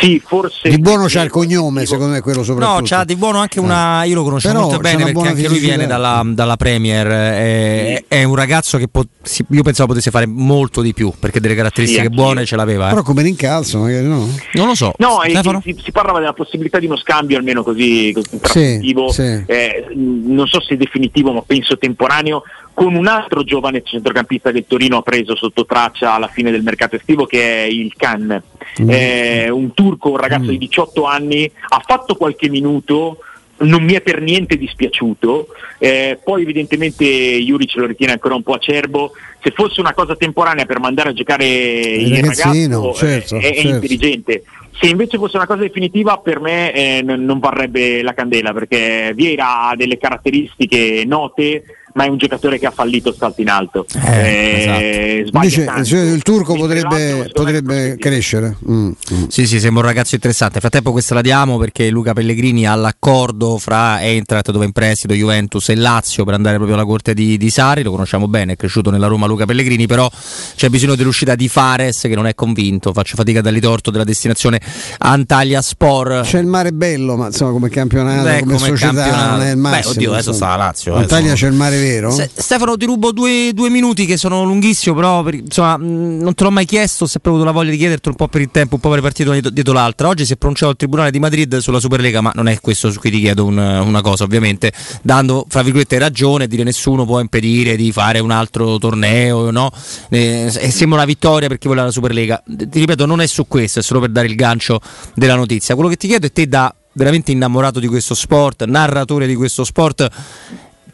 Sì, 0.00 0.20
forse. 0.24 0.68
Di 0.68 0.78
buono 0.78 1.06
c'ha 1.06 1.22
il 1.22 1.30
cognome, 1.30 1.86
secondo 1.86 2.12
me 2.12 2.20
quello 2.20 2.42
soprattutto. 2.42 2.80
No, 2.80 2.84
c'ha 2.84 3.04
di 3.04 3.14
buono 3.14 3.38
anche 3.38 3.60
una. 3.60 4.02
Io 4.04 4.16
lo 4.16 4.24
conosco 4.24 4.48
Però 4.48 4.62
molto 4.62 4.78
bene 4.78 5.04
perché 5.04 5.28
anche 5.28 5.48
lui 5.48 5.58
viene 5.58 5.86
dalla, 5.86 6.22
dalla 6.24 6.56
Premier. 6.56 7.06
È, 7.06 8.04
è, 8.08 8.22
un 8.24 8.34
ragazzo 8.34 8.76
che 8.76 8.88
pot, 8.88 9.08
io 9.50 9.62
pensavo 9.62 9.88
potesse 9.88 10.10
fare 10.10 10.26
molto 10.26 10.82
di 10.82 10.92
più 10.92 11.12
perché 11.18 11.40
delle 11.40 11.54
caratteristiche 11.54 12.08
sì, 12.08 12.14
buone 12.14 12.44
ce 12.44 12.56
l'aveva. 12.56 12.86
Eh. 12.86 12.90
Però 12.90 13.02
come 13.02 13.22
rincalzo, 13.22 13.78
magari 13.78 14.06
no. 14.06 14.28
Non 14.54 14.66
lo 14.66 14.74
so. 14.74 14.92
No, 14.98 15.20
si, 15.62 15.76
si, 15.82 15.92
parlava 15.92 16.18
della 16.18 16.32
possibilità 16.32 16.80
di 16.80 16.86
uno 16.86 16.96
scambio, 16.96 17.38
almeno 17.38 17.62
così, 17.62 18.12
così 18.12 18.80
sì, 18.80 18.94
sì. 19.10 19.44
Eh, 19.46 19.86
non 19.94 20.46
so 20.48 20.60
se 20.60 20.76
definitivo, 20.76 21.32
ma 21.32 21.42
penso 21.46 21.78
temporaneo 21.78 22.42
con 22.78 22.94
un 22.94 23.08
altro 23.08 23.42
giovane 23.42 23.82
centrocampista 23.82 24.52
che 24.52 24.58
il 24.58 24.64
Torino 24.68 24.98
ha 24.98 25.02
preso 25.02 25.34
sotto 25.34 25.66
traccia 25.66 26.14
alla 26.14 26.28
fine 26.28 26.52
del 26.52 26.62
mercato 26.62 26.94
estivo 26.94 27.26
che 27.26 27.64
è 27.64 27.66
il 27.66 27.92
Khan, 27.96 28.40
mm. 28.80 28.88
eh, 28.88 29.50
un 29.50 29.74
turco, 29.74 30.10
un 30.10 30.16
ragazzo 30.16 30.44
mm. 30.44 30.50
di 30.50 30.58
18 30.58 31.04
anni, 31.04 31.50
ha 31.70 31.82
fatto 31.84 32.14
qualche 32.14 32.48
minuto, 32.48 33.18
non 33.62 33.82
mi 33.82 33.94
è 33.94 34.00
per 34.00 34.20
niente 34.20 34.56
dispiaciuto, 34.56 35.48
eh, 35.78 36.20
poi 36.22 36.42
evidentemente 36.42 37.04
Juric 37.04 37.74
lo 37.74 37.86
ritiene 37.86 38.12
ancora 38.12 38.36
un 38.36 38.44
po' 38.44 38.54
acerbo, 38.54 39.10
se 39.42 39.50
fosse 39.50 39.80
una 39.80 39.92
cosa 39.92 40.14
temporanea 40.14 40.64
per 40.64 40.78
mandare 40.78 41.08
a 41.08 41.14
giocare 41.14 41.46
il, 41.48 42.12
il 42.12 42.22
ragazzo 42.22 42.94
certo, 42.94 43.38
eh, 43.38 43.40
è, 43.40 43.54
certo. 43.54 43.68
intelligente. 43.68 44.44
Se 44.80 44.86
invece 44.86 45.18
fosse 45.18 45.36
una 45.36 45.48
cosa 45.48 45.62
definitiva 45.62 46.18
per 46.18 46.38
me 46.38 46.72
eh, 46.72 47.02
non 47.02 47.40
varrebbe 47.40 48.02
la 48.02 48.14
candela 48.14 48.52
perché 48.52 49.10
Vieira 49.16 49.62
ha 49.62 49.74
delle 49.74 49.98
caratteristiche 49.98 51.02
note 51.04 51.64
ma 51.98 52.04
è 52.04 52.08
un 52.08 52.16
giocatore 52.16 52.60
che 52.60 52.66
ha 52.66 52.70
fallito 52.70 53.12
salto 53.12 53.40
in 53.40 53.48
alto. 53.48 53.84
Eh, 54.04 55.24
eh, 55.24 55.28
Invece 55.32 55.68
cioè, 55.82 56.00
il 56.02 56.22
turco 56.22 56.54
potrebbe, 56.54 57.28
potrebbe 57.32 57.96
crescere. 57.98 58.56
Mm, 58.70 58.90
mm. 59.12 59.24
Sì, 59.26 59.48
sì, 59.48 59.58
sembra 59.58 59.82
un 59.82 59.88
ragazzo 59.88 60.14
interessante. 60.14 60.52
Nel 60.54 60.62
frattempo 60.62 60.92
questa 60.92 61.14
la 61.14 61.22
diamo 61.22 61.58
perché 61.58 61.90
Luca 61.90 62.12
Pellegrini 62.12 62.68
ha 62.68 62.76
l'accordo 62.76 63.58
fra 63.58 64.00
Eintracht 64.00 64.52
dove 64.52 64.64
in 64.64 64.70
prestito 64.70 65.12
Juventus 65.12 65.70
e 65.70 65.74
Lazio 65.74 66.24
per 66.24 66.34
andare 66.34 66.54
proprio 66.54 66.76
alla 66.76 66.86
corte 66.86 67.14
di, 67.14 67.36
di 67.36 67.50
Sari, 67.50 67.82
lo 67.82 67.90
conosciamo 67.90 68.28
bene, 68.28 68.52
è 68.52 68.56
cresciuto 68.56 68.90
nella 68.90 69.08
Roma 69.08 69.26
Luca 69.26 69.44
Pellegrini, 69.44 69.88
però 69.88 70.08
c'è 70.54 70.68
bisogno 70.68 70.94
dell'uscita 70.94 71.34
di 71.34 71.48
Fares 71.48 72.02
che 72.02 72.14
non 72.14 72.28
è 72.28 72.36
convinto, 72.36 72.92
faccio 72.92 73.16
fatica 73.16 73.40
a 73.40 73.42
dargli 73.42 73.58
torto 73.58 73.90
della 73.90 74.04
destinazione 74.04 74.60
Antalya 74.98 75.60
Spor. 75.62 76.20
C'è 76.22 76.38
il 76.38 76.46
mare 76.46 76.72
bello, 76.72 77.16
ma 77.16 77.26
insomma 77.26 77.50
come 77.50 77.68
campionato, 77.70 78.22
Beh, 78.22 78.38
come, 78.38 78.54
come 78.54 78.68
società 78.68 78.92
campionato. 78.92 79.30
non 79.30 79.42
è 79.42 79.50
il 79.50 79.56
massimo. 79.56 79.82
Beh, 79.82 79.98
oddio, 79.98 80.12
adesso 80.12 80.32
sta 80.32 80.46
la 80.50 80.56
Lazio. 80.56 80.94
Antalya 80.94 81.34
c'è 81.34 81.48
il 81.48 81.54
mare 81.54 81.80
vero? 81.88 82.10
Se, 82.10 82.30
Stefano, 82.32 82.76
ti 82.76 82.86
rubo 82.86 83.12
due, 83.12 83.52
due, 83.52 83.68
minuti 83.70 84.06
che 84.06 84.16
sono 84.16 84.44
lunghissimi, 84.44 84.94
però 84.94 85.22
per, 85.22 85.34
insomma, 85.34 85.76
mh, 85.76 86.18
non 86.20 86.34
te 86.34 86.44
l'ho 86.44 86.50
mai 86.50 86.64
chiesto, 86.64 87.06
se 87.06 87.18
hai 87.22 87.30
avuto 87.30 87.44
la 87.44 87.50
voglia 87.50 87.70
di 87.70 87.76
chiederti 87.76 88.08
un 88.08 88.14
po' 88.14 88.28
per 88.28 88.40
il 88.40 88.50
tempo, 88.50 88.76
un 88.76 88.80
po' 88.80 88.88
per 88.88 88.98
le 88.98 89.02
partite 89.02 89.30
dietro, 89.30 89.50
dietro 89.50 89.72
l'altra. 89.72 90.08
Oggi 90.08 90.24
si 90.24 90.32
è 90.32 90.36
pronunciato 90.36 90.72
il 90.72 90.76
Tribunale 90.78 91.10
di 91.10 91.18
Madrid 91.18 91.58
sulla 91.58 91.80
Superlega, 91.80 92.20
ma 92.20 92.32
non 92.34 92.48
è 92.48 92.60
questo 92.60 92.90
su 92.90 92.98
cui 92.98 93.10
ti 93.10 93.20
chiedo 93.20 93.44
un, 93.44 93.56
una 93.58 94.00
cosa, 94.00 94.24
ovviamente, 94.24 94.72
dando, 95.02 95.44
fra 95.48 95.62
virgolette, 95.62 95.98
ragione, 95.98 96.46
dire 96.46 96.62
nessuno 96.62 97.04
può 97.04 97.20
impedire 97.20 97.76
di 97.76 97.92
fare 97.92 98.18
un 98.18 98.30
altro 98.30 98.78
torneo, 98.78 99.50
no? 99.50 99.70
Eh, 100.10 100.50
sembra 100.50 100.98
una 100.98 101.06
vittoria 101.06 101.48
per 101.48 101.58
chi 101.58 101.66
vuole 101.66 101.82
la 101.82 101.90
Superlega. 101.90 102.42
Ti 102.44 102.78
ripeto, 102.78 103.06
non 103.06 103.20
è 103.20 103.26
su 103.26 103.46
questo, 103.46 103.80
è 103.80 103.82
solo 103.82 104.00
per 104.00 104.10
dare 104.10 104.26
il 104.26 104.34
gancio 104.34 104.80
della 105.14 105.34
notizia. 105.34 105.74
Quello 105.74 105.90
che 105.90 105.96
ti 105.96 106.06
chiedo 106.06 106.26
è 106.26 106.32
te 106.32 106.46
da 106.46 106.72
veramente 106.98 107.30
innamorato 107.30 107.78
di 107.78 107.86
questo 107.86 108.14
sport, 108.14 108.64
narratore 108.64 109.26
di 109.26 109.36
questo 109.36 109.64
sport, 109.64 110.08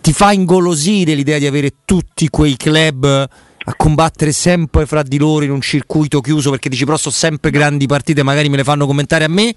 ti 0.04 0.12
fa 0.12 0.32
ingolosire 0.32 1.14
l'idea 1.14 1.38
di 1.38 1.46
avere 1.46 1.76
tutti 1.86 2.28
quei 2.28 2.58
club 2.58 3.06
a 3.06 3.74
combattere 3.74 4.32
sempre 4.32 4.84
fra 4.84 5.02
di 5.02 5.16
loro 5.16 5.46
in 5.46 5.50
un 5.50 5.62
circuito 5.62 6.20
chiuso 6.20 6.50
perché 6.50 6.68
dici 6.68 6.84
però 6.84 6.98
sono 6.98 7.14
sempre 7.14 7.50
grandi 7.50 7.86
partite, 7.86 8.22
magari 8.22 8.50
me 8.50 8.58
le 8.58 8.64
fanno 8.64 8.84
commentare 8.84 9.24
a 9.24 9.28
me, 9.28 9.54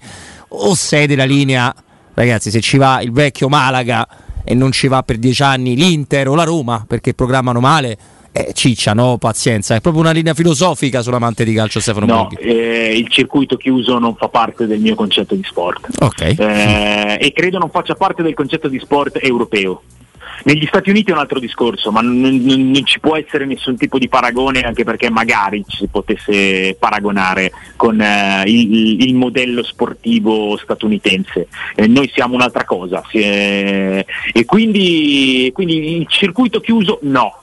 o 0.48 0.74
sei 0.74 1.06
della 1.06 1.26
linea, 1.26 1.70
ragazzi, 2.14 2.50
se 2.50 2.62
ci 2.62 2.78
va 2.78 3.02
il 3.02 3.12
vecchio 3.12 3.50
Malaga 3.50 4.08
e 4.42 4.54
non 4.54 4.72
ci 4.72 4.88
va 4.88 5.02
per 5.02 5.18
dieci 5.18 5.42
anni 5.42 5.76
l'Inter 5.76 6.28
o 6.28 6.34
la 6.34 6.44
Roma 6.44 6.82
perché 6.88 7.12
programmano 7.12 7.60
male, 7.60 7.98
eh, 8.32 8.52
ciccia, 8.54 8.94
no? 8.94 9.18
Pazienza, 9.18 9.74
è 9.74 9.82
proprio 9.82 10.02
una 10.02 10.12
linea 10.12 10.32
filosofica 10.32 11.02
sull'amante 11.02 11.44
di 11.44 11.52
calcio 11.52 11.78
Stefano 11.78 12.06
No, 12.06 12.28
eh, 12.38 12.96
il 12.96 13.10
circuito 13.10 13.58
chiuso 13.58 13.98
non 13.98 14.16
fa 14.16 14.28
parte 14.30 14.66
del 14.66 14.80
mio 14.80 14.94
concetto 14.94 15.34
di 15.34 15.44
sport. 15.44 15.88
Okay. 15.98 16.34
Eh, 16.38 17.18
e 17.20 17.32
credo 17.32 17.58
non 17.58 17.68
faccia 17.68 17.94
parte 17.96 18.22
del 18.22 18.32
concetto 18.32 18.68
di 18.68 18.78
sport 18.78 19.18
europeo. 19.20 19.82
Negli 20.44 20.66
Stati 20.66 20.90
Uniti 20.90 21.10
è 21.10 21.14
un 21.14 21.20
altro 21.20 21.38
discorso, 21.38 21.90
ma 21.90 22.00
non, 22.00 22.20
non, 22.20 22.84
ci 22.84 23.00
può 23.00 23.16
essere 23.16 23.44
nessun 23.44 23.76
tipo 23.76 23.98
di 23.98 24.08
paragone, 24.08 24.60
anche 24.60 24.84
perché 24.84 25.10
magari 25.10 25.64
ci 25.66 25.78
si 25.78 25.86
potesse 25.88 26.76
paragonare 26.78 27.52
con 27.76 28.00
eh, 28.00 28.42
il, 28.46 29.02
il, 29.02 29.14
modello 29.14 29.62
sportivo 29.62 30.56
statunitense. 30.56 31.48
Eh, 31.74 31.86
noi 31.86 32.10
siamo 32.12 32.34
un'altra 32.34 32.64
cosa 32.64 33.02
eh, 33.10 34.04
e 34.32 34.44
quindi, 34.44 35.50
quindi 35.52 35.98
il 35.98 36.06
circuito 36.08 36.60
chiuso 36.60 36.98
no 37.02 37.42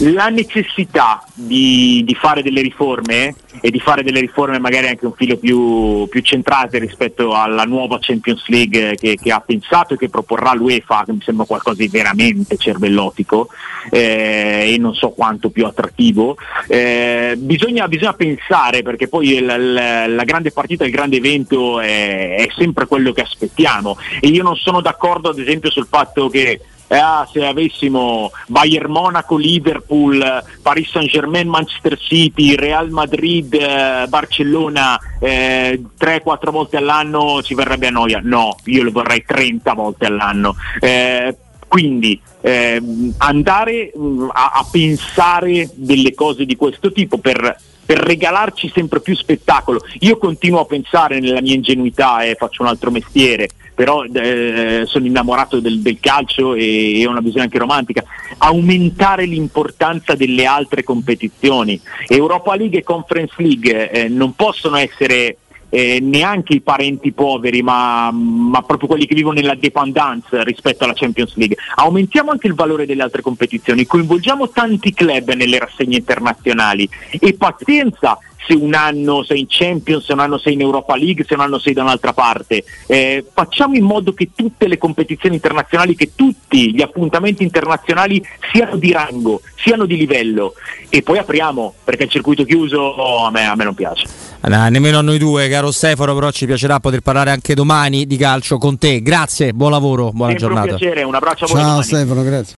la 0.00 0.28
necessità 0.28 1.24
di, 1.32 2.02
di, 2.04 2.14
fare 2.14 2.42
delle 2.42 2.60
riforme 2.60 3.34
e 3.60 3.70
di 3.70 3.80
fare 3.80 4.02
delle 4.02 4.20
riforme 4.20 4.58
magari 4.58 4.88
anche 4.88 5.06
un 5.06 5.14
filo 5.14 5.36
più, 5.36 6.06
più 6.08 6.20
centrate 6.20 6.78
rispetto 6.78 7.32
alla 7.32 7.64
nuova 7.64 7.98
Champions 8.00 8.46
League 8.48 8.96
che, 8.96 9.16
che, 9.16 9.32
ha 9.32 9.40
pensato 9.40 9.94
e 9.94 9.96
che 9.96 10.10
proporrà 10.10 10.52
l'UEFA, 10.52 11.04
che 11.06 11.12
mi 11.12 11.22
sembra 11.22 11.46
qualcosa 11.46 11.80
di 11.80 11.88
veramente 11.88 12.56
cervellotico 12.56 13.48
eh, 13.90 14.72
e 14.74 14.78
non 14.78 14.94
so 14.94 15.10
quanto 15.10 15.48
più 15.48 15.64
attrattivo. 15.64 16.36
Eh, 16.66 17.34
bisogna, 17.38 17.88
bisogna, 17.88 18.12
pensare 18.12 18.82
perché 18.82 19.08
poi 19.08 19.40
la, 19.40 19.56
la, 19.56 20.06
la, 20.06 20.24
grande 20.24 20.50
partita, 20.50 20.84
il 20.84 20.90
grande 20.90 21.16
evento 21.16 21.80
è, 21.80 22.36
è 22.36 22.48
sempre 22.56 22.86
quello 22.86 23.12
che 23.12 23.22
aspettiamo 23.22 23.96
e 24.20 24.28
io 24.28 24.42
non 24.42 24.56
sono 24.56 24.80
d'accordo 24.80 25.30
ad 25.30 25.38
esempio 25.38 25.70
sul 25.70 25.86
fatto 25.88 26.28
che 26.28 26.60
ah, 26.88 27.28
se 27.30 27.44
avessimo 27.44 28.30
Bayern 28.46 28.90
Monaco, 28.90 29.36
Liverpool, 29.36 30.44
Paris 30.62 30.90
Saint 30.90 31.10
Germain, 31.10 31.48
Manchester 31.48 31.98
City, 31.98 32.54
Real 32.54 32.90
Madrid, 32.90 33.52
eh, 33.54 34.06
Barcellona 34.08 34.98
eh, 35.20 35.82
3-4 35.98 36.50
volte 36.50 36.76
all'anno 36.76 37.42
ci 37.42 37.54
verrebbe 37.54 37.88
a 37.88 37.90
noia. 37.90 38.20
No, 38.22 38.56
io 38.64 38.82
lo 38.82 38.90
vorrei 38.90 39.24
30 39.24 39.72
volte 39.74 40.06
all'anno. 40.06 40.54
Eh, 40.80 41.36
quindi 41.68 42.20
eh, 42.40 42.80
andare 43.18 43.92
mm, 43.96 44.28
a, 44.32 44.52
a 44.54 44.66
pensare 44.70 45.68
delle 45.74 46.14
cose 46.14 46.44
di 46.44 46.56
questo 46.56 46.92
tipo 46.92 47.18
per 47.18 47.58
per 47.86 47.98
regalarci 47.98 48.70
sempre 48.74 49.00
più 49.00 49.14
spettacolo. 49.14 49.80
Io 50.00 50.18
continuo 50.18 50.60
a 50.60 50.66
pensare 50.66 51.20
nella 51.20 51.40
mia 51.40 51.54
ingenuità 51.54 52.22
e 52.22 52.34
faccio 52.34 52.62
un 52.62 52.68
altro 52.68 52.90
mestiere, 52.90 53.48
però 53.74 54.02
eh, 54.02 54.82
sono 54.86 55.06
innamorato 55.06 55.60
del, 55.60 55.80
del 55.80 56.00
calcio 56.00 56.54
e, 56.54 57.00
e, 57.00 57.06
ho 57.06 57.10
una 57.10 57.20
visione 57.20 57.44
anche 57.44 57.58
romantica, 57.58 58.02
aumentare 58.38 59.24
l'importanza 59.24 60.14
delle 60.14 60.44
altre 60.44 60.82
competizioni. 60.82 61.80
Europa 62.08 62.56
League 62.56 62.80
e 62.80 62.82
Conference 62.82 63.34
League 63.38 63.90
eh, 63.90 64.08
non 64.08 64.34
possono 64.34 64.76
essere 64.76 65.36
eh, 65.76 66.00
neanche 66.00 66.54
i 66.54 66.62
parenti 66.62 67.12
poveri, 67.12 67.60
ma, 67.60 68.10
ma, 68.10 68.62
proprio 68.62 68.88
quelli 68.88 69.04
che 69.04 69.14
vivono 69.14 69.34
nella 69.34 69.54
dependance 69.54 70.42
rispetto 70.42 70.84
alla 70.84 70.94
Champions 70.94 71.36
League. 71.36 71.56
Aumentiamo 71.74 72.30
anche 72.30 72.46
il 72.46 72.54
valore 72.54 72.86
delle 72.86 73.02
altre 73.02 73.20
competizioni, 73.20 73.84
coinvolgiamo 73.84 74.48
tanti 74.48 74.94
club 74.94 75.34
nelle 75.34 75.58
rassegne 75.58 75.98
internazionali 75.98 76.88
e 77.10 77.34
pazienza 77.34 78.18
se 78.46 78.54
un 78.54 78.74
anno 78.74 79.24
sei 79.24 79.40
in 79.40 79.46
Champions, 79.48 80.04
se 80.04 80.12
un 80.12 80.20
anno 80.20 80.38
sei 80.38 80.54
in 80.54 80.60
Europa 80.60 80.96
League, 80.96 81.24
se 81.26 81.34
un 81.34 81.40
anno 81.40 81.58
sei 81.58 81.72
da 81.72 81.82
un'altra 81.82 82.12
parte. 82.12 82.64
Eh, 82.86 83.24
facciamo 83.32 83.74
in 83.74 83.84
modo 83.84 84.12
che 84.12 84.30
tutte 84.34 84.68
le 84.68 84.78
competizioni 84.78 85.34
internazionali, 85.34 85.96
che 85.96 86.12
tutti 86.14 86.72
gli 86.72 86.82
appuntamenti 86.82 87.42
internazionali 87.42 88.22
siano 88.52 88.76
di 88.76 88.92
rango, 88.92 89.40
siano 89.56 89.84
di 89.84 89.96
livello 89.96 90.54
e 90.88 91.02
poi 91.02 91.18
apriamo, 91.18 91.74
perché 91.84 92.04
il 92.04 92.10
circuito 92.10 92.44
chiuso 92.44 92.78
oh, 92.78 93.24
a, 93.26 93.30
me, 93.30 93.46
a 93.46 93.56
me 93.56 93.64
non 93.64 93.74
piace. 93.74 94.06
No, 94.42 94.68
nemmeno 94.68 94.98
a 94.98 95.02
noi 95.02 95.18
due, 95.18 95.48
caro 95.48 95.72
Stefano, 95.72 96.14
però 96.14 96.30
ci 96.30 96.46
piacerà 96.46 96.78
poter 96.78 97.00
parlare 97.00 97.30
anche 97.30 97.54
domani 97.54 98.06
di 98.06 98.16
calcio 98.16 98.58
con 98.58 98.78
te. 98.78 99.02
Grazie, 99.02 99.52
buon 99.52 99.72
lavoro, 99.72 100.12
buona 100.12 100.32
Sempre 100.32 100.46
giornata. 100.46 100.72
Un 100.72 100.78
piacere, 100.78 101.02
un 101.02 101.14
abbraccio 101.14 101.44
a 101.44 101.48
voi. 101.48 101.56
Ciao 101.56 101.66
domani. 101.66 101.84
Stefano, 101.84 102.22
grazie. 102.22 102.54